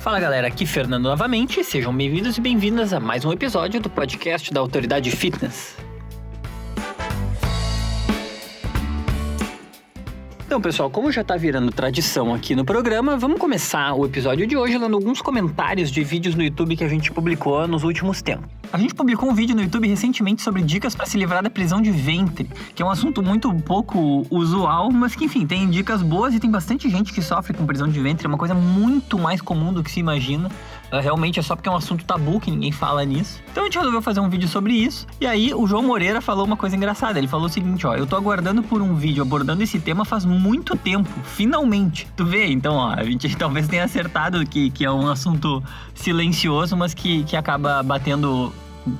Fala 0.00 0.18
galera, 0.18 0.46
aqui 0.48 0.64
Fernando 0.64 1.04
novamente, 1.04 1.62
sejam 1.62 1.94
bem-vindos 1.94 2.38
e 2.38 2.40
bem-vindas 2.40 2.94
a 2.94 2.98
mais 2.98 3.22
um 3.26 3.32
episódio 3.34 3.82
do 3.82 3.90
podcast 3.90 4.50
da 4.50 4.58
Autoridade 4.58 5.10
Fitness. 5.10 5.76
Então, 10.50 10.60
pessoal, 10.60 10.90
como 10.90 11.12
já 11.12 11.22
tá 11.22 11.36
virando 11.36 11.70
tradição 11.70 12.34
aqui 12.34 12.56
no 12.56 12.64
programa, 12.64 13.16
vamos 13.16 13.38
começar 13.38 13.94
o 13.94 14.04
episódio 14.04 14.48
de 14.48 14.56
hoje 14.56 14.76
lendo 14.76 14.96
alguns 14.96 15.22
comentários 15.22 15.92
de 15.92 16.02
vídeos 16.02 16.34
no 16.34 16.42
YouTube 16.42 16.76
que 16.76 16.82
a 16.82 16.88
gente 16.88 17.12
publicou 17.12 17.68
nos 17.68 17.84
últimos 17.84 18.20
tempos. 18.20 18.50
A 18.72 18.76
gente 18.76 18.92
publicou 18.92 19.30
um 19.30 19.32
vídeo 19.32 19.54
no 19.54 19.62
YouTube 19.62 19.86
recentemente 19.86 20.42
sobre 20.42 20.60
dicas 20.62 20.92
para 20.92 21.06
se 21.06 21.16
livrar 21.16 21.40
da 21.40 21.48
prisão 21.48 21.80
de 21.80 21.92
ventre, 21.92 22.50
que 22.74 22.82
é 22.82 22.84
um 22.84 22.90
assunto 22.90 23.22
muito 23.22 23.54
pouco 23.60 24.26
usual, 24.28 24.90
mas 24.90 25.14
que, 25.14 25.24
enfim, 25.24 25.46
tem 25.46 25.70
dicas 25.70 26.02
boas 26.02 26.34
e 26.34 26.40
tem 26.40 26.50
bastante 26.50 26.90
gente 26.90 27.12
que 27.12 27.22
sofre 27.22 27.54
com 27.54 27.64
prisão 27.64 27.88
de 27.88 28.00
ventre, 28.00 28.26
é 28.26 28.28
uma 28.28 28.36
coisa 28.36 28.54
muito 28.54 29.16
mais 29.20 29.40
comum 29.40 29.72
do 29.72 29.84
que 29.84 29.90
se 29.90 30.00
imagina. 30.00 30.50
Uh, 30.92 31.00
realmente 31.00 31.38
é 31.38 31.42
só 31.42 31.54
porque 31.54 31.68
é 31.68 31.72
um 31.72 31.76
assunto 31.76 32.04
tabu 32.04 32.40
que 32.40 32.50
ninguém 32.50 32.72
fala 32.72 33.04
nisso. 33.04 33.40
Então 33.50 33.62
a 33.62 33.66
gente 33.66 33.78
resolveu 33.78 34.02
fazer 34.02 34.20
um 34.20 34.28
vídeo 34.28 34.48
sobre 34.48 34.72
isso. 34.72 35.06
E 35.20 35.26
aí 35.26 35.54
o 35.54 35.66
João 35.66 35.82
Moreira 35.82 36.20
falou 36.20 36.44
uma 36.44 36.56
coisa 36.56 36.76
engraçada. 36.76 37.18
Ele 37.18 37.28
falou 37.28 37.46
o 37.46 37.48
seguinte: 37.48 37.86
ó, 37.86 37.94
eu 37.94 38.06
tô 38.06 38.16
aguardando 38.16 38.62
por 38.62 38.82
um 38.82 38.94
vídeo 38.94 39.22
abordando 39.22 39.62
esse 39.62 39.78
tema 39.78 40.04
faz 40.04 40.24
muito 40.24 40.76
tempo, 40.76 41.10
finalmente. 41.22 42.06
Tu 42.16 42.24
vê? 42.24 42.46
Então, 42.46 42.74
ó, 42.74 42.90
a 42.90 43.04
gente 43.04 43.34
talvez 43.36 43.68
tenha 43.68 43.84
acertado 43.84 44.44
que, 44.46 44.70
que 44.70 44.84
é 44.84 44.90
um 44.90 45.08
assunto 45.08 45.62
silencioso, 45.94 46.76
mas 46.76 46.92
que, 46.94 47.22
que 47.24 47.36
acaba 47.36 47.82
batendo, 47.82 48.52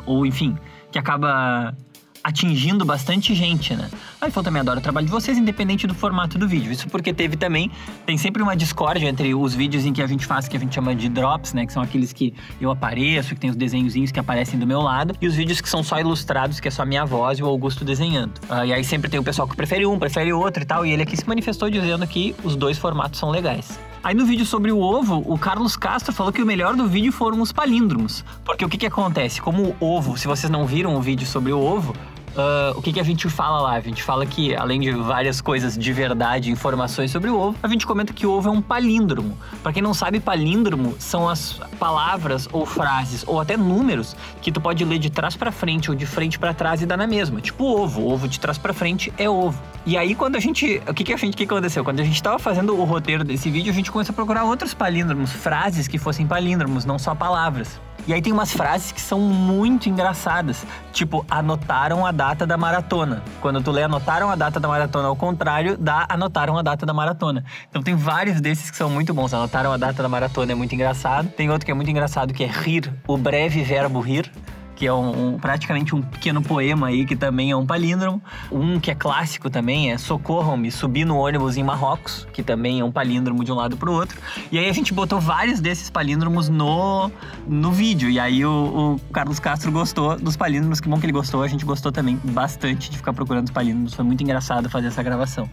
ou 0.06 0.24
enfim, 0.24 0.56
que 0.92 0.98
acaba 0.98 1.74
atingindo 2.22 2.84
bastante 2.84 3.34
gente, 3.34 3.74
né? 3.74 3.88
A 4.20 4.28
iPhone 4.28 4.44
também 4.44 4.60
adora 4.60 4.78
o 4.78 4.82
trabalho 4.82 5.06
de 5.06 5.12
vocês, 5.12 5.38
independente 5.38 5.86
do 5.86 5.94
formato 5.94 6.38
do 6.38 6.46
vídeo. 6.46 6.70
Isso 6.70 6.88
porque 6.88 7.12
teve 7.12 7.36
também, 7.36 7.70
tem 8.04 8.18
sempre 8.18 8.42
uma 8.42 8.54
discórdia 8.54 9.08
entre 9.08 9.34
os 9.34 9.54
vídeos 9.54 9.84
em 9.84 9.92
que 9.92 10.02
a 10.02 10.06
gente 10.06 10.26
faz, 10.26 10.46
que 10.46 10.56
a 10.56 10.60
gente 10.60 10.74
chama 10.74 10.94
de 10.94 11.08
drops, 11.08 11.54
né? 11.54 11.66
Que 11.66 11.72
são 11.72 11.82
aqueles 11.82 12.12
que 12.12 12.34
eu 12.60 12.70
apareço, 12.70 13.34
que 13.34 13.40
tem 13.40 13.50
os 13.50 13.56
desenhozinhos 13.56 14.12
que 14.12 14.20
aparecem 14.20 14.58
do 14.58 14.66
meu 14.66 14.80
lado, 14.80 15.14
e 15.20 15.26
os 15.26 15.34
vídeos 15.34 15.60
que 15.60 15.68
são 15.68 15.82
só 15.82 15.98
ilustrados, 15.98 16.60
que 16.60 16.68
é 16.68 16.70
só 16.70 16.84
minha 16.84 17.04
voz 17.04 17.38
e 17.38 17.42
o 17.42 17.46
Augusto 17.46 17.84
desenhando. 17.84 18.38
Uh, 18.50 18.64
e 18.66 18.72
aí 18.72 18.84
sempre 18.84 19.10
tem 19.10 19.18
o 19.18 19.24
pessoal 19.24 19.48
que 19.48 19.56
prefere 19.56 19.86
um, 19.86 19.98
prefere 19.98 20.32
outro 20.32 20.62
e 20.62 20.66
tal, 20.66 20.84
e 20.84 20.92
ele 20.92 21.02
aqui 21.02 21.16
se 21.16 21.26
manifestou 21.26 21.70
dizendo 21.70 22.06
que 22.06 22.34
os 22.44 22.56
dois 22.56 22.78
formatos 22.78 23.18
são 23.18 23.30
legais. 23.30 23.78
Aí 24.02 24.14
no 24.14 24.24
vídeo 24.24 24.46
sobre 24.46 24.72
o 24.72 24.78
ovo, 24.78 25.22
o 25.26 25.38
Carlos 25.38 25.76
Castro 25.76 26.10
falou 26.10 26.32
que 26.32 26.42
o 26.42 26.46
melhor 26.46 26.74
do 26.74 26.88
vídeo 26.88 27.12
foram 27.12 27.38
os 27.42 27.52
palíndromos. 27.52 28.24
Porque 28.46 28.64
o 28.64 28.68
que, 28.68 28.78
que 28.78 28.86
acontece? 28.86 29.42
Como 29.42 29.76
o 29.78 29.84
ovo, 29.84 30.16
se 30.16 30.26
vocês 30.26 30.50
não 30.50 30.66
viram 30.66 30.96
o 30.96 31.02
vídeo 31.02 31.26
sobre 31.26 31.52
o 31.52 31.60
ovo, 31.60 31.94
Uh, 32.30 32.78
o 32.78 32.82
que, 32.82 32.92
que 32.92 33.00
a 33.00 33.02
gente 33.02 33.28
fala 33.28 33.60
lá? 33.60 33.72
A 33.72 33.80
gente 33.80 34.02
fala 34.02 34.24
que, 34.24 34.54
além 34.54 34.80
de 34.80 34.92
várias 34.92 35.40
coisas 35.40 35.76
de 35.76 35.92
verdade, 35.92 36.50
informações 36.50 37.10
sobre 37.10 37.28
o 37.28 37.38
ovo, 37.38 37.58
a 37.62 37.68
gente 37.68 37.86
comenta 37.86 38.12
que 38.12 38.26
o 38.26 38.30
ovo 38.30 38.48
é 38.48 38.52
um 38.52 38.62
palíndromo. 38.62 39.36
Para 39.62 39.72
quem 39.72 39.82
não 39.82 39.92
sabe, 39.92 40.20
palíndromo 40.20 40.94
são 40.98 41.28
as 41.28 41.60
palavras 41.78 42.48
ou 42.52 42.64
frases 42.64 43.24
ou 43.26 43.40
até 43.40 43.56
números 43.56 44.16
que 44.40 44.52
tu 44.52 44.60
pode 44.60 44.84
ler 44.84 44.98
de 44.98 45.10
trás 45.10 45.36
para 45.36 45.50
frente 45.50 45.90
ou 45.90 45.96
de 45.96 46.06
frente 46.06 46.38
para 46.38 46.54
trás 46.54 46.80
e 46.82 46.86
dar 46.86 46.96
na 46.96 47.06
mesma. 47.06 47.40
Tipo 47.40 47.64
ovo, 47.64 48.06
ovo 48.06 48.28
de 48.28 48.38
trás 48.38 48.58
para 48.58 48.72
frente 48.72 49.12
é 49.18 49.28
ovo. 49.28 49.60
E 49.84 49.96
aí 49.96 50.14
quando 50.14 50.36
a 50.36 50.40
gente, 50.40 50.80
o 50.86 50.94
que 50.94 51.02
que 51.04 51.12
a 51.12 51.16
gente, 51.16 51.36
que, 51.36 51.44
aconteceu? 51.44 51.82
Quando 51.82 52.00
a 52.00 52.04
gente 52.04 52.22
tava 52.22 52.38
fazendo 52.38 52.78
o 52.78 52.84
roteiro 52.84 53.24
desse 53.24 53.50
vídeo, 53.50 53.70
a 53.70 53.74
gente 53.74 53.90
começou 53.90 54.12
a 54.12 54.16
procurar 54.16 54.44
outros 54.44 54.72
palíndromos, 54.72 55.32
frases 55.32 55.88
que 55.88 55.98
fossem 55.98 56.26
palíndromos, 56.26 56.84
não 56.84 56.98
só 56.98 57.14
palavras. 57.14 57.80
E 58.10 58.12
aí 58.12 58.20
tem 58.20 58.32
umas 58.32 58.52
frases 58.52 58.90
que 58.90 59.00
são 59.00 59.20
muito 59.20 59.88
engraçadas, 59.88 60.66
tipo 60.92 61.24
anotaram 61.30 62.04
a 62.04 62.10
data 62.10 62.44
da 62.44 62.56
maratona. 62.56 63.22
Quando 63.40 63.62
tu 63.62 63.70
lê 63.70 63.84
anotaram 63.84 64.28
a 64.28 64.34
data 64.34 64.58
da 64.58 64.66
maratona 64.66 65.06
ao 65.06 65.14
contrário, 65.14 65.78
dá 65.78 66.06
anotaram 66.08 66.58
a 66.58 66.62
data 66.62 66.84
da 66.84 66.92
maratona. 66.92 67.44
Então 67.68 67.80
tem 67.80 67.94
vários 67.94 68.40
desses 68.40 68.68
que 68.68 68.76
são 68.76 68.90
muito 68.90 69.14
bons. 69.14 69.32
Anotaram 69.32 69.72
a 69.72 69.76
data 69.76 70.02
da 70.02 70.08
maratona 70.08 70.50
é 70.50 70.54
muito 70.56 70.74
engraçado. 70.74 71.28
Tem 71.28 71.50
outro 71.50 71.64
que 71.64 71.70
é 71.70 71.74
muito 71.74 71.88
engraçado 71.88 72.34
que 72.34 72.42
é 72.42 72.48
rir, 72.48 72.92
o 73.06 73.16
breve 73.16 73.62
verbo 73.62 74.00
rir 74.00 74.28
que 74.80 74.86
é 74.86 74.92
um, 74.94 75.38
praticamente 75.38 75.94
um 75.94 76.00
pequeno 76.00 76.40
poema 76.40 76.86
aí, 76.86 77.04
que 77.04 77.14
também 77.14 77.50
é 77.50 77.54
um 77.54 77.66
palíndromo. 77.66 78.22
Um 78.50 78.80
que 78.80 78.90
é 78.90 78.94
clássico 78.94 79.50
também 79.50 79.92
é 79.92 79.98
Socorram-me, 79.98 80.72
subi 80.72 81.04
no 81.04 81.18
ônibus 81.18 81.58
em 81.58 81.62
Marrocos, 81.62 82.26
que 82.32 82.42
também 82.42 82.80
é 82.80 82.84
um 82.84 82.90
palíndromo 82.90 83.44
de 83.44 83.52
um 83.52 83.56
lado 83.56 83.76
pro 83.76 83.92
outro. 83.92 84.18
E 84.50 84.58
aí 84.58 84.70
a 84.70 84.72
gente 84.72 84.94
botou 84.94 85.20
vários 85.20 85.60
desses 85.60 85.90
palíndromos 85.90 86.48
no, 86.48 87.10
no 87.46 87.70
vídeo. 87.70 88.08
E 88.08 88.18
aí 88.18 88.42
o, 88.42 88.96
o 89.04 89.12
Carlos 89.12 89.38
Castro 89.38 89.70
gostou 89.70 90.16
dos 90.16 90.34
palíndromos, 90.34 90.80
que 90.80 90.88
bom 90.88 90.98
que 90.98 91.04
ele 91.04 91.12
gostou. 91.12 91.42
A 91.42 91.48
gente 91.48 91.66
gostou 91.66 91.92
também 91.92 92.18
bastante 92.24 92.90
de 92.90 92.96
ficar 92.96 93.12
procurando 93.12 93.48
os 93.48 93.52
palíndromos. 93.52 93.92
Foi 93.92 94.04
muito 94.06 94.22
engraçado 94.22 94.70
fazer 94.70 94.86
essa 94.86 95.02
gravação. 95.02 95.46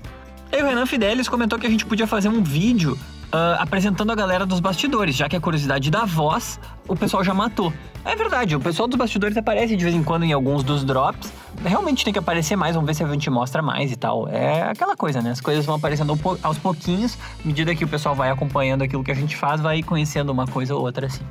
E 0.53 0.63
o 0.63 0.65
Renan 0.65 0.85
Fidelis 0.85 1.27
comentou 1.27 1.59
que 1.59 1.67
a 1.67 1.69
gente 1.69 1.85
podia 1.85 2.07
fazer 2.07 2.29
um 2.29 2.41
vídeo 2.41 2.97
Uh, 3.27 3.59
apresentando 3.59 4.09
a 4.09 4.15
galera 4.15 4.45
dos 4.45 4.61
bastidores, 4.61 5.13
já 5.13 5.27
que 5.27 5.35
a 5.35 5.41
curiosidade 5.41 5.91
da 5.91 6.05
voz 6.05 6.57
o 6.87 6.95
pessoal 6.95 7.25
já 7.25 7.33
matou. 7.33 7.73
É 8.05 8.15
verdade, 8.15 8.55
o 8.55 8.59
pessoal 8.59 8.87
dos 8.87 8.97
bastidores 8.97 9.35
aparece 9.35 9.75
de 9.75 9.83
vez 9.83 9.93
em 9.93 10.01
quando 10.01 10.23
em 10.23 10.31
alguns 10.31 10.63
dos 10.63 10.85
drops. 10.85 11.33
Realmente 11.61 12.05
tem 12.05 12.13
que 12.13 12.19
aparecer 12.19 12.55
mais, 12.55 12.75
vamos 12.75 12.87
ver 12.87 12.93
se 12.93 13.03
a 13.03 13.07
gente 13.07 13.29
mostra 13.29 13.61
mais 13.61 13.91
e 13.91 13.97
tal. 13.97 14.29
É 14.29 14.69
aquela 14.69 14.95
coisa, 14.95 15.21
né? 15.21 15.31
As 15.31 15.41
coisas 15.41 15.65
vão 15.65 15.75
aparecendo 15.75 16.17
aos 16.41 16.57
pouquinhos, 16.57 17.17
à 17.43 17.45
medida 17.45 17.75
que 17.75 17.83
o 17.83 17.87
pessoal 17.87 18.15
vai 18.15 18.29
acompanhando 18.29 18.83
aquilo 18.83 19.03
que 19.03 19.11
a 19.11 19.15
gente 19.15 19.35
faz, 19.35 19.59
vai 19.59 19.83
conhecendo 19.83 20.31
uma 20.31 20.47
coisa 20.47 20.73
ou 20.73 20.81
outra 20.81 21.07
assim. 21.07 21.25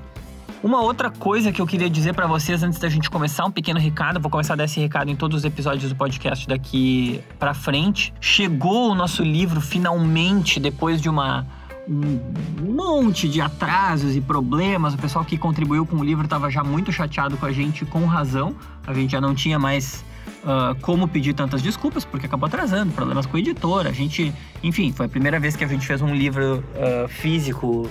Uma 0.62 0.82
outra 0.82 1.10
coisa 1.10 1.52
que 1.52 1.62
eu 1.62 1.66
queria 1.66 1.88
dizer 1.88 2.12
para 2.12 2.26
vocês 2.26 2.62
antes 2.62 2.78
da 2.78 2.88
gente 2.88 3.08
começar, 3.08 3.44
um 3.44 3.50
pequeno 3.50 3.78
recado, 3.78 4.20
vou 4.20 4.30
começar 4.30 4.54
a 4.54 4.56
dar 4.56 4.64
esse 4.64 4.80
recado 4.80 5.10
em 5.10 5.16
todos 5.16 5.38
os 5.38 5.44
episódios 5.44 5.90
do 5.90 5.96
podcast 5.96 6.46
daqui 6.48 7.22
para 7.38 7.54
frente. 7.54 8.12
Chegou 8.20 8.90
o 8.90 8.94
nosso 8.94 9.22
livro 9.22 9.60
finalmente 9.60 10.58
depois 10.58 11.00
de 11.00 11.08
uma 11.08 11.46
um 11.88 12.72
monte 12.72 13.28
de 13.28 13.40
atrasos 13.40 14.16
e 14.16 14.20
problemas. 14.20 14.94
O 14.94 14.98
pessoal 14.98 15.24
que 15.24 15.38
contribuiu 15.38 15.86
com 15.86 15.96
o 15.96 16.04
livro 16.04 16.24
estava 16.24 16.50
já 16.50 16.64
muito 16.64 16.92
chateado 16.92 17.36
com 17.36 17.46
a 17.46 17.52
gente, 17.52 17.84
com 17.84 18.04
razão. 18.06 18.54
A 18.86 18.92
gente 18.92 19.12
já 19.12 19.20
não 19.20 19.34
tinha 19.34 19.58
mais 19.58 20.04
uh, 20.42 20.78
como 20.80 21.06
pedir 21.06 21.34
tantas 21.34 21.62
desculpas, 21.62 22.04
porque 22.04 22.26
acabou 22.26 22.46
atrasando, 22.46 22.92
problemas 22.92 23.26
com 23.26 23.36
o 23.36 23.38
editor. 23.38 23.86
A 23.86 23.92
gente, 23.92 24.32
enfim, 24.62 24.92
foi 24.92 25.06
a 25.06 25.08
primeira 25.08 25.38
vez 25.38 25.56
que 25.56 25.64
a 25.64 25.68
gente 25.68 25.86
fez 25.86 26.02
um 26.02 26.14
livro 26.14 26.58
uh, 26.74 27.08
físico, 27.08 27.88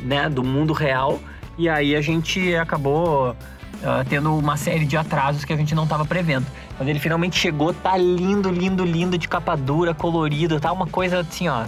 né, 0.00 0.28
do 0.28 0.42
mundo 0.42 0.72
real. 0.72 1.20
E 1.56 1.68
aí 1.68 1.94
a 1.94 2.00
gente 2.00 2.54
acabou 2.56 3.30
uh, 3.30 4.04
tendo 4.08 4.36
uma 4.36 4.56
série 4.56 4.84
de 4.84 4.96
atrasos 4.96 5.44
que 5.44 5.52
a 5.52 5.56
gente 5.56 5.74
não 5.74 5.84
estava 5.84 6.04
prevendo. 6.04 6.46
Quando 6.76 6.88
ele 6.88 6.98
finalmente 6.98 7.38
chegou, 7.38 7.72
tá 7.72 7.96
lindo, 7.96 8.50
lindo, 8.50 8.84
lindo, 8.84 9.16
de 9.16 9.28
capa 9.28 9.56
dura, 9.56 9.94
colorido, 9.94 10.60
tá 10.60 10.72
uma 10.72 10.86
coisa 10.86 11.20
assim, 11.20 11.48
ó. 11.48 11.64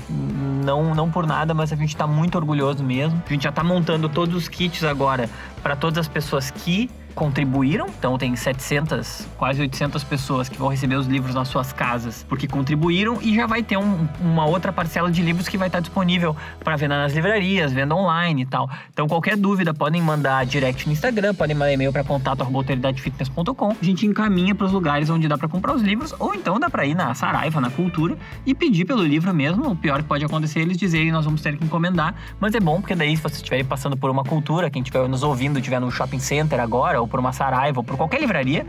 Não, 0.69 0.95
não 0.95 1.11
por 1.11 1.27
nada, 1.27 1.55
mas 1.55 1.73
a 1.73 1.77
gente 1.77 1.97
tá 1.97 2.07
muito 2.07 2.37
orgulhoso 2.37 2.85
mesmo. 2.85 3.23
A 3.27 3.33
gente 3.33 3.45
já 3.45 3.53
tá 3.53 3.65
montando 3.65 4.07
todos 4.07 4.35
os 4.35 4.49
kits 4.49 4.85
agora 4.85 5.31
para 5.63 5.75
todas 5.75 5.97
as 5.97 6.07
pessoas 6.07 6.51
que 6.51 6.91
contribuíram, 7.19 7.87
então 7.99 8.17
tem 8.17 8.37
700, 8.37 9.27
quase 9.37 9.61
800 9.61 10.05
pessoas 10.05 10.49
que 10.49 10.57
vão 10.57 10.69
receber 10.69 10.95
os 10.95 11.09
livros 11.09 11.35
nas 11.35 11.49
suas 11.49 11.73
casas 11.73 12.25
porque 12.29 12.47
contribuíram 12.47 13.19
e 13.21 13.35
já 13.35 13.45
vai 13.45 13.61
ter 13.61 13.77
um, 13.77 14.07
uma 14.21 14.47
outra 14.47 14.73
parcela 14.73 15.11
de 15.11 15.21
livros 15.21 15.49
que 15.49 15.59
vai 15.59 15.67
estar 15.67 15.81
disponível 15.81 16.37
para 16.63 16.77
venda 16.77 16.97
nas 16.97 17.13
livrarias, 17.13 17.73
venda 17.73 17.93
online 17.97 18.43
e 18.43 18.47
tal. 18.47 18.71
Então 18.93 19.09
qualquer 19.09 19.37
dúvida 19.37 19.75
podem 19.75 20.01
mandar 20.01 20.47
direct 20.47 20.87
no 20.87 20.93
Instagram, 20.93 21.35
podem 21.35 21.57
mandar 21.57 21.73
e-mail 21.73 21.93
para 21.93 22.05
contato@autoridadefitness.com. 22.05 23.71
A 23.71 23.85
gente 23.85 24.07
encaminha 24.07 24.55
para 24.55 24.67
os 24.67 24.73
lugares 24.73 25.11
onde 25.11 25.27
dá 25.27 25.37
para 25.37 25.49
comprar 25.49 25.75
os 25.75 25.83
livros 25.83 26.15
ou 26.21 26.37
então 26.37 26.61
dá 26.61 26.71
para 26.71 26.87
ir 26.87 26.95
na 26.95 27.13
Saraiva, 27.15 27.61
na 27.61 27.69
Cultura 27.71 28.17
e 28.47 28.55
pedir 28.55 28.85
pelo 28.85 29.03
livro 29.03 29.35
mesmo. 29.35 29.69
O 29.69 29.75
pior 29.75 30.01
que 30.03 30.09
pode 30.09 30.25
acontecer 30.25 30.61
é 30.61 30.63
eles 30.63 30.77
dizerem 30.77 31.11
nós 31.11 31.25
vamos 31.25 31.43
ter 31.43 31.57
que 31.57 31.65
encomendar, 31.65 32.15
mas 32.39 32.55
é 32.55 32.61
bom 32.61 32.81
porque 32.81 32.95
daí 32.95 33.17
se 33.17 33.23
você 33.25 33.37
estiver 33.37 33.65
passando 33.65 33.97
por 33.97 34.09
uma 34.09 34.23
cultura, 34.23 34.71
quem 34.71 34.83
estiver 34.83 35.09
nos 35.09 35.25
ouvindo, 35.25 35.59
estiver 35.59 35.81
no 35.81 35.91
shopping 35.91 36.21
center 36.21 36.61
agora 36.61 37.01
ou 37.01 37.08
por 37.09 37.19
uma 37.19 37.33
Saraiva 37.33 37.81
ou 37.81 37.85
por 37.85 37.97
qualquer 37.97 38.21
livraria, 38.21 38.67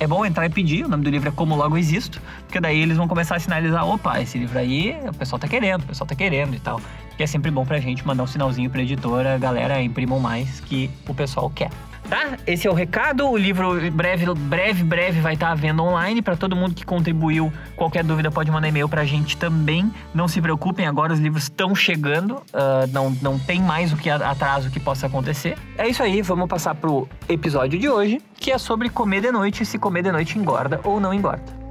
é 0.00 0.06
bom 0.06 0.24
entrar 0.24 0.46
e 0.46 0.50
pedir. 0.50 0.84
O 0.84 0.88
nome 0.88 1.04
do 1.04 1.10
livro 1.10 1.28
é 1.28 1.32
Como 1.32 1.54
Logo 1.54 1.76
Existo, 1.76 2.20
porque 2.46 2.60
daí 2.60 2.80
eles 2.80 2.96
vão 2.96 3.06
começar 3.06 3.36
a 3.36 3.40
sinalizar: 3.40 3.86
opa, 3.86 4.20
esse 4.20 4.38
livro 4.38 4.58
aí 4.58 4.96
o 5.06 5.14
pessoal 5.14 5.38
tá 5.38 5.48
querendo, 5.48 5.82
o 5.82 5.86
pessoal 5.86 6.06
tá 6.06 6.14
querendo 6.14 6.54
e 6.54 6.60
tal. 6.60 6.80
E 7.18 7.22
é 7.22 7.26
sempre 7.26 7.50
bom 7.50 7.64
pra 7.64 7.78
gente 7.78 8.06
mandar 8.06 8.24
um 8.24 8.26
sinalzinho 8.26 8.70
pra 8.70 8.82
editora, 8.82 9.38
galera, 9.38 9.80
imprimam 9.82 10.18
mais 10.18 10.60
que 10.60 10.90
o 11.08 11.14
pessoal 11.14 11.48
quer 11.50 11.70
tá? 12.14 12.38
Esse 12.46 12.68
é 12.68 12.70
o 12.70 12.74
recado. 12.74 13.28
O 13.28 13.36
livro 13.36 13.90
breve, 13.90 14.26
breve, 14.34 14.84
breve 14.84 15.20
vai 15.20 15.34
estar 15.34 15.52
venda 15.54 15.82
online 15.82 16.22
para 16.22 16.36
todo 16.36 16.54
mundo 16.54 16.74
que 16.74 16.84
contribuiu. 16.86 17.52
Qualquer 17.74 18.04
dúvida 18.04 18.30
pode 18.30 18.50
mandar 18.50 18.68
e-mail 18.68 18.88
para 18.88 19.02
a 19.02 19.04
gente 19.04 19.36
também. 19.36 19.92
Não 20.14 20.28
se 20.28 20.40
preocupem, 20.40 20.86
agora 20.86 21.12
os 21.12 21.18
livros 21.18 21.44
estão 21.44 21.74
chegando. 21.74 22.36
Uh, 22.36 22.86
não, 22.92 23.10
não 23.20 23.38
tem 23.38 23.60
mais 23.60 23.92
o 23.92 23.96
que 23.96 24.08
atraso 24.08 24.70
que 24.70 24.78
possa 24.78 25.06
acontecer. 25.06 25.56
É 25.76 25.88
isso 25.88 26.02
aí, 26.02 26.22
vamos 26.22 26.48
passar 26.48 26.74
pro 26.74 27.08
episódio 27.28 27.78
de 27.78 27.88
hoje, 27.88 28.20
que 28.36 28.52
é 28.52 28.58
sobre 28.58 28.88
comer 28.88 29.20
de 29.20 29.32
noite, 29.32 29.64
se 29.64 29.78
comer 29.78 30.02
de 30.02 30.12
noite 30.12 30.38
engorda 30.38 30.80
ou 30.84 31.00
não 31.00 31.12
engorda. 31.12 31.63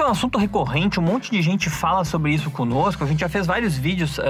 É 0.00 0.04
um 0.06 0.10
assunto 0.10 0.38
recorrente, 0.38 0.98
um 0.98 1.02
monte 1.02 1.30
de 1.30 1.42
gente 1.42 1.68
fala 1.68 2.04
sobre 2.04 2.32
isso 2.32 2.50
conosco. 2.50 3.04
A 3.04 3.06
gente 3.06 3.20
já 3.20 3.28
fez 3.28 3.46
vários 3.46 3.76
vídeos 3.76 4.18
uh, 4.18 4.22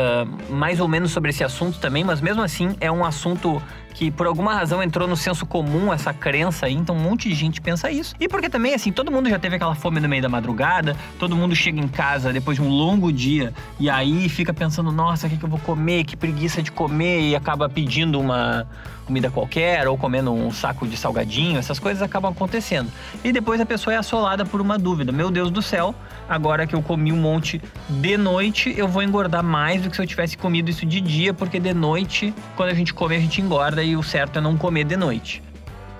mais 0.50 0.80
ou 0.80 0.88
menos 0.88 1.12
sobre 1.12 1.30
esse 1.30 1.44
assunto 1.44 1.78
também, 1.78 2.02
mas 2.02 2.20
mesmo 2.20 2.42
assim 2.42 2.76
é 2.80 2.90
um 2.90 3.04
assunto 3.04 3.62
que 3.94 4.10
por 4.10 4.26
alguma 4.26 4.54
razão 4.54 4.82
entrou 4.82 5.06
no 5.06 5.16
senso 5.16 5.44
comum 5.44 5.92
essa 5.92 6.12
crença 6.12 6.66
aí, 6.66 6.74
então 6.74 6.96
um 6.96 7.00
monte 7.00 7.28
de 7.28 7.34
gente 7.34 7.60
pensa 7.60 7.90
isso. 7.90 8.14
E 8.18 8.28
porque 8.28 8.48
também, 8.48 8.74
assim, 8.74 8.92
todo 8.92 9.10
mundo 9.10 9.28
já 9.28 9.38
teve 9.38 9.56
aquela 9.56 9.74
fome 9.74 10.00
no 10.00 10.08
meio 10.08 10.22
da 10.22 10.28
madrugada, 10.28 10.96
todo 11.18 11.36
mundo 11.36 11.54
chega 11.54 11.80
em 11.80 11.88
casa 11.88 12.32
depois 12.32 12.56
de 12.56 12.62
um 12.62 12.68
longo 12.68 13.12
dia 13.12 13.52
e 13.78 13.90
aí 13.90 14.28
fica 14.28 14.52
pensando, 14.52 14.90
nossa, 14.90 15.26
o 15.26 15.30
que, 15.30 15.36
que 15.36 15.44
eu 15.44 15.48
vou 15.48 15.58
comer? 15.60 16.04
Que 16.04 16.16
preguiça 16.16 16.62
de 16.62 16.70
comer 16.70 17.20
e 17.28 17.36
acaba 17.36 17.68
pedindo 17.68 18.18
uma 18.18 18.66
comida 19.10 19.28
qualquer 19.28 19.88
ou 19.88 19.98
comendo 19.98 20.32
um 20.32 20.52
saco 20.52 20.86
de 20.86 20.96
salgadinho, 20.96 21.58
essas 21.58 21.80
coisas 21.80 22.00
acabam 22.00 22.30
acontecendo. 22.30 22.88
E 23.24 23.32
depois 23.32 23.60
a 23.60 23.66
pessoa 23.66 23.92
é 23.92 23.96
assolada 23.96 24.44
por 24.46 24.60
uma 24.60 24.78
dúvida: 24.78 25.10
meu 25.10 25.32
Deus 25.32 25.50
do 25.50 25.60
céu, 25.60 25.92
agora 26.28 26.64
que 26.64 26.76
eu 26.76 26.80
comi 26.82 27.12
um 27.12 27.16
monte 27.16 27.60
de 27.88 28.16
noite, 28.16 28.72
eu 28.76 28.86
vou 28.86 29.02
engordar 29.02 29.42
mais 29.42 29.82
do 29.82 29.90
que 29.90 29.96
se 29.96 30.02
eu 30.02 30.06
tivesse 30.06 30.38
comido 30.38 30.70
isso 30.70 30.86
de 30.86 31.00
dia, 31.00 31.34
porque 31.34 31.58
de 31.58 31.74
noite, 31.74 32.32
quando 32.56 32.68
a 32.68 32.74
gente 32.74 32.94
come, 32.94 33.16
a 33.16 33.18
gente 33.18 33.40
engorda 33.40 33.79
e 33.82 33.96
o 33.96 34.02
certo 34.02 34.38
é 34.38 34.42
não 34.42 34.56
comer 34.56 34.84
de 34.84 34.96
noite. 34.96 35.42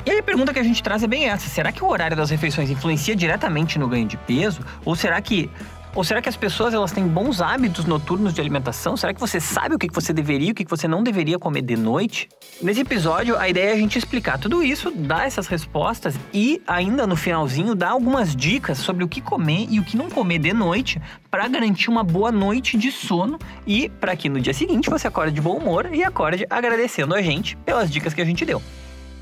E 0.04 0.10
aí 0.10 0.18
a 0.18 0.22
pergunta 0.22 0.52
que 0.52 0.58
a 0.58 0.62
gente 0.62 0.82
traz 0.82 1.02
é 1.02 1.06
bem 1.06 1.28
essa: 1.28 1.48
será 1.48 1.70
que 1.70 1.84
o 1.84 1.88
horário 1.88 2.16
das 2.16 2.30
refeições 2.30 2.70
influencia 2.70 3.14
diretamente 3.14 3.78
no 3.78 3.86
ganho 3.86 4.06
de 4.06 4.16
peso? 4.16 4.60
Ou 4.84 4.96
será 4.96 5.20
que 5.20 5.50
ou 5.94 6.04
será 6.04 6.22
que 6.22 6.28
as 6.28 6.36
pessoas 6.36 6.72
elas 6.72 6.92
têm 6.92 7.06
bons 7.06 7.40
hábitos 7.40 7.84
noturnos 7.84 8.32
de 8.32 8.40
alimentação? 8.40 8.96
Será 8.96 9.12
que 9.12 9.20
você 9.20 9.40
sabe 9.40 9.74
o 9.74 9.78
que 9.78 9.88
você 9.92 10.12
deveria 10.12 10.48
e 10.48 10.52
o 10.52 10.54
que 10.54 10.64
você 10.64 10.86
não 10.86 11.02
deveria 11.02 11.38
comer 11.38 11.62
de 11.62 11.76
noite? 11.76 12.28
Nesse 12.62 12.80
episódio, 12.80 13.36
a 13.36 13.48
ideia 13.48 13.70
é 13.70 13.72
a 13.72 13.76
gente 13.76 13.98
explicar 13.98 14.38
tudo 14.38 14.62
isso, 14.62 14.90
dar 14.90 15.26
essas 15.26 15.46
respostas 15.46 16.14
e, 16.32 16.62
ainda 16.66 17.06
no 17.06 17.16
finalzinho, 17.16 17.74
dar 17.74 17.90
algumas 17.90 18.36
dicas 18.36 18.78
sobre 18.78 19.02
o 19.02 19.08
que 19.08 19.20
comer 19.20 19.66
e 19.70 19.80
o 19.80 19.84
que 19.84 19.96
não 19.96 20.08
comer 20.08 20.38
de 20.38 20.52
noite 20.52 21.00
para 21.30 21.46
garantir 21.48 21.90
uma 21.90 22.04
boa 22.04 22.30
noite 22.30 22.76
de 22.76 22.92
sono 22.92 23.38
e 23.66 23.88
para 23.88 24.14
que 24.14 24.28
no 24.28 24.40
dia 24.40 24.54
seguinte 24.54 24.90
você 24.90 25.08
acorde 25.08 25.32
de 25.32 25.40
bom 25.40 25.56
humor 25.56 25.88
e 25.92 26.04
acorde 26.04 26.46
agradecendo 26.48 27.14
a 27.14 27.22
gente 27.22 27.56
pelas 27.56 27.90
dicas 27.90 28.14
que 28.14 28.20
a 28.20 28.24
gente 28.24 28.44
deu. 28.44 28.62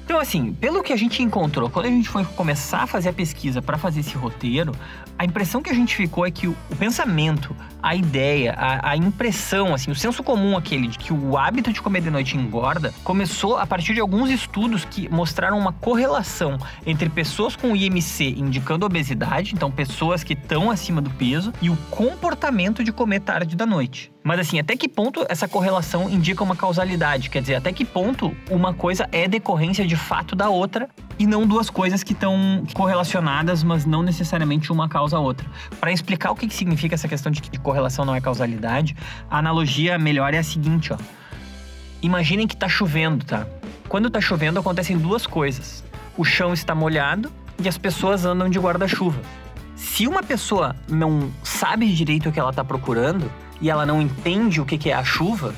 Então, 0.08 0.18
assim, 0.18 0.54
pelo 0.54 0.82
que 0.82 0.90
a 0.90 0.96
gente 0.96 1.22
encontrou, 1.22 1.68
quando 1.68 1.84
a 1.84 1.90
gente 1.90 2.08
foi 2.08 2.24
começar 2.24 2.84
a 2.84 2.86
fazer 2.86 3.10
a 3.10 3.12
pesquisa 3.12 3.60
para 3.60 3.76
fazer 3.76 4.00
esse 4.00 4.16
roteiro, 4.16 4.72
a 5.18 5.24
impressão 5.26 5.60
que 5.60 5.68
a 5.68 5.74
gente 5.74 5.94
ficou 5.94 6.24
é 6.24 6.30
que 6.30 6.48
o, 6.48 6.56
o 6.70 6.76
pensamento, 6.76 7.54
a 7.82 7.94
ideia, 7.94 8.54
a, 8.56 8.92
a, 8.92 8.96
impressão, 8.96 9.74
assim, 9.74 9.90
o 9.90 9.94
senso 9.94 10.22
comum 10.22 10.56
aquele 10.56 10.88
de 10.88 10.96
que 10.96 11.12
o 11.12 11.36
hábito 11.36 11.70
de 11.74 11.82
comer 11.82 12.00
de 12.00 12.10
noite 12.10 12.38
engorda, 12.38 12.94
começou 13.04 13.58
a 13.58 13.66
partir 13.66 13.92
de 13.92 14.00
alguns 14.00 14.30
estudos 14.30 14.82
que 14.82 15.10
mostraram 15.10 15.58
uma 15.58 15.74
correlação 15.74 16.56
entre 16.86 17.10
pessoas 17.10 17.54
com 17.54 17.76
IMC 17.76 18.34
indicando 18.38 18.86
obesidade, 18.86 19.52
então 19.54 19.70
pessoas 19.70 20.24
que 20.24 20.32
estão 20.32 20.70
acima 20.70 21.02
do 21.02 21.10
peso, 21.10 21.52
e 21.60 21.68
o 21.68 21.76
comportamento 21.90 22.82
de 22.82 22.92
comer 22.92 23.20
tarde 23.20 23.54
da 23.54 23.66
noite. 23.66 24.10
Mas 24.22 24.40
assim, 24.40 24.58
até 24.58 24.76
que 24.76 24.88
ponto 24.88 25.24
essa 25.28 25.48
correlação 25.48 26.08
indica 26.10 26.42
uma 26.42 26.56
causalidade? 26.56 27.30
Quer 27.30 27.40
dizer, 27.40 27.54
até 27.54 27.72
que 27.72 27.84
ponto 27.84 28.36
uma 28.50 28.74
coisa 28.74 29.08
é 29.12 29.26
decorrência 29.26 29.86
de 29.86 29.96
fato 29.96 30.34
da 30.34 30.50
outra 30.50 30.88
e 31.18 31.26
não 31.26 31.46
duas 31.46 31.70
coisas 31.70 32.02
que 32.02 32.12
estão 32.12 32.64
correlacionadas, 32.74 33.62
mas 33.62 33.86
não 33.86 34.02
necessariamente 34.02 34.70
uma 34.72 34.88
causa 34.88 35.16
a 35.16 35.20
outra. 35.20 35.48
Para 35.80 35.92
explicar 35.92 36.30
o 36.30 36.34
que, 36.34 36.46
que 36.46 36.54
significa 36.54 36.94
essa 36.94 37.08
questão 37.08 37.30
de 37.32 37.40
que 37.40 37.58
correlação 37.58 38.04
não 38.04 38.14
é 38.14 38.20
causalidade, 38.20 38.96
a 39.30 39.38
analogia 39.38 39.98
melhor 39.98 40.34
é 40.34 40.38
a 40.38 40.44
seguinte, 40.44 40.92
ó. 40.92 40.96
Imaginem 42.02 42.46
que 42.46 42.54
está 42.54 42.68
chovendo, 42.68 43.24
tá? 43.24 43.46
Quando 43.88 44.08
está 44.08 44.20
chovendo 44.20 44.60
acontecem 44.60 44.98
duas 44.98 45.26
coisas. 45.26 45.82
O 46.16 46.24
chão 46.24 46.52
está 46.52 46.74
molhado 46.74 47.32
e 47.62 47.68
as 47.68 47.78
pessoas 47.78 48.24
andam 48.24 48.48
de 48.48 48.58
guarda-chuva. 48.58 49.20
Se 49.74 50.06
uma 50.06 50.22
pessoa 50.22 50.76
não 50.88 51.30
sabe 51.42 51.92
direito 51.92 52.28
o 52.28 52.32
que 52.32 52.38
ela 52.38 52.50
está 52.50 52.64
procurando, 52.64 53.30
e 53.60 53.70
ela 53.70 53.84
não 53.84 54.00
entende 54.00 54.60
o 54.60 54.64
que 54.64 54.90
é 54.90 54.94
a 54.94 55.04
chuva, 55.04 55.54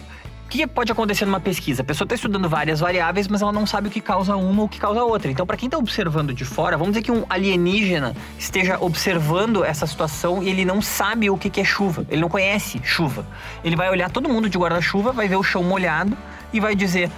o 0.47 0.49
que 0.50 0.67
pode 0.67 0.91
acontecer 0.91 1.25
numa 1.26 1.38
pesquisa? 1.38 1.82
A 1.82 1.85
pessoa 1.85 2.05
está 2.05 2.17
estudando 2.17 2.49
várias 2.49 2.81
variáveis, 2.81 3.29
mas 3.29 3.41
ela 3.41 3.52
não 3.52 3.64
sabe 3.64 3.87
o 3.87 3.91
que 3.91 4.00
causa 4.00 4.35
uma 4.35 4.62
ou 4.62 4.67
o 4.67 4.69
que 4.69 4.81
causa 4.81 5.05
outra. 5.05 5.31
Então, 5.31 5.47
para 5.47 5.56
quem 5.56 5.69
está 5.69 5.79
observando 5.79 6.35
de 6.35 6.44
fora, 6.44 6.76
vamos 6.76 6.94
dizer 6.94 7.05
que 7.05 7.12
um 7.12 7.25
alienígena 7.31 8.17
esteja 8.37 8.76
observando 8.81 9.64
essa 9.64 9.87
situação 9.87 10.43
e 10.43 10.49
ele 10.49 10.64
não 10.64 10.82
sabe 10.82 11.31
o 11.31 11.38
que 11.38 11.61
é 11.61 11.64
chuva. 11.64 12.05
Ele 12.11 12.20
não 12.20 12.29
conhece 12.29 12.81
chuva. 12.82 13.25
Ele 13.62 13.76
vai 13.76 13.88
olhar 13.91 14.11
todo 14.11 14.29
mundo 14.29 14.49
de 14.49 14.58
guarda-chuva, 14.58 15.12
vai 15.12 15.29
ver 15.29 15.37
o 15.37 15.43
chão 15.43 15.62
molhado 15.62 16.19
e 16.52 16.58
vai 16.58 16.75
dizer: 16.75 17.08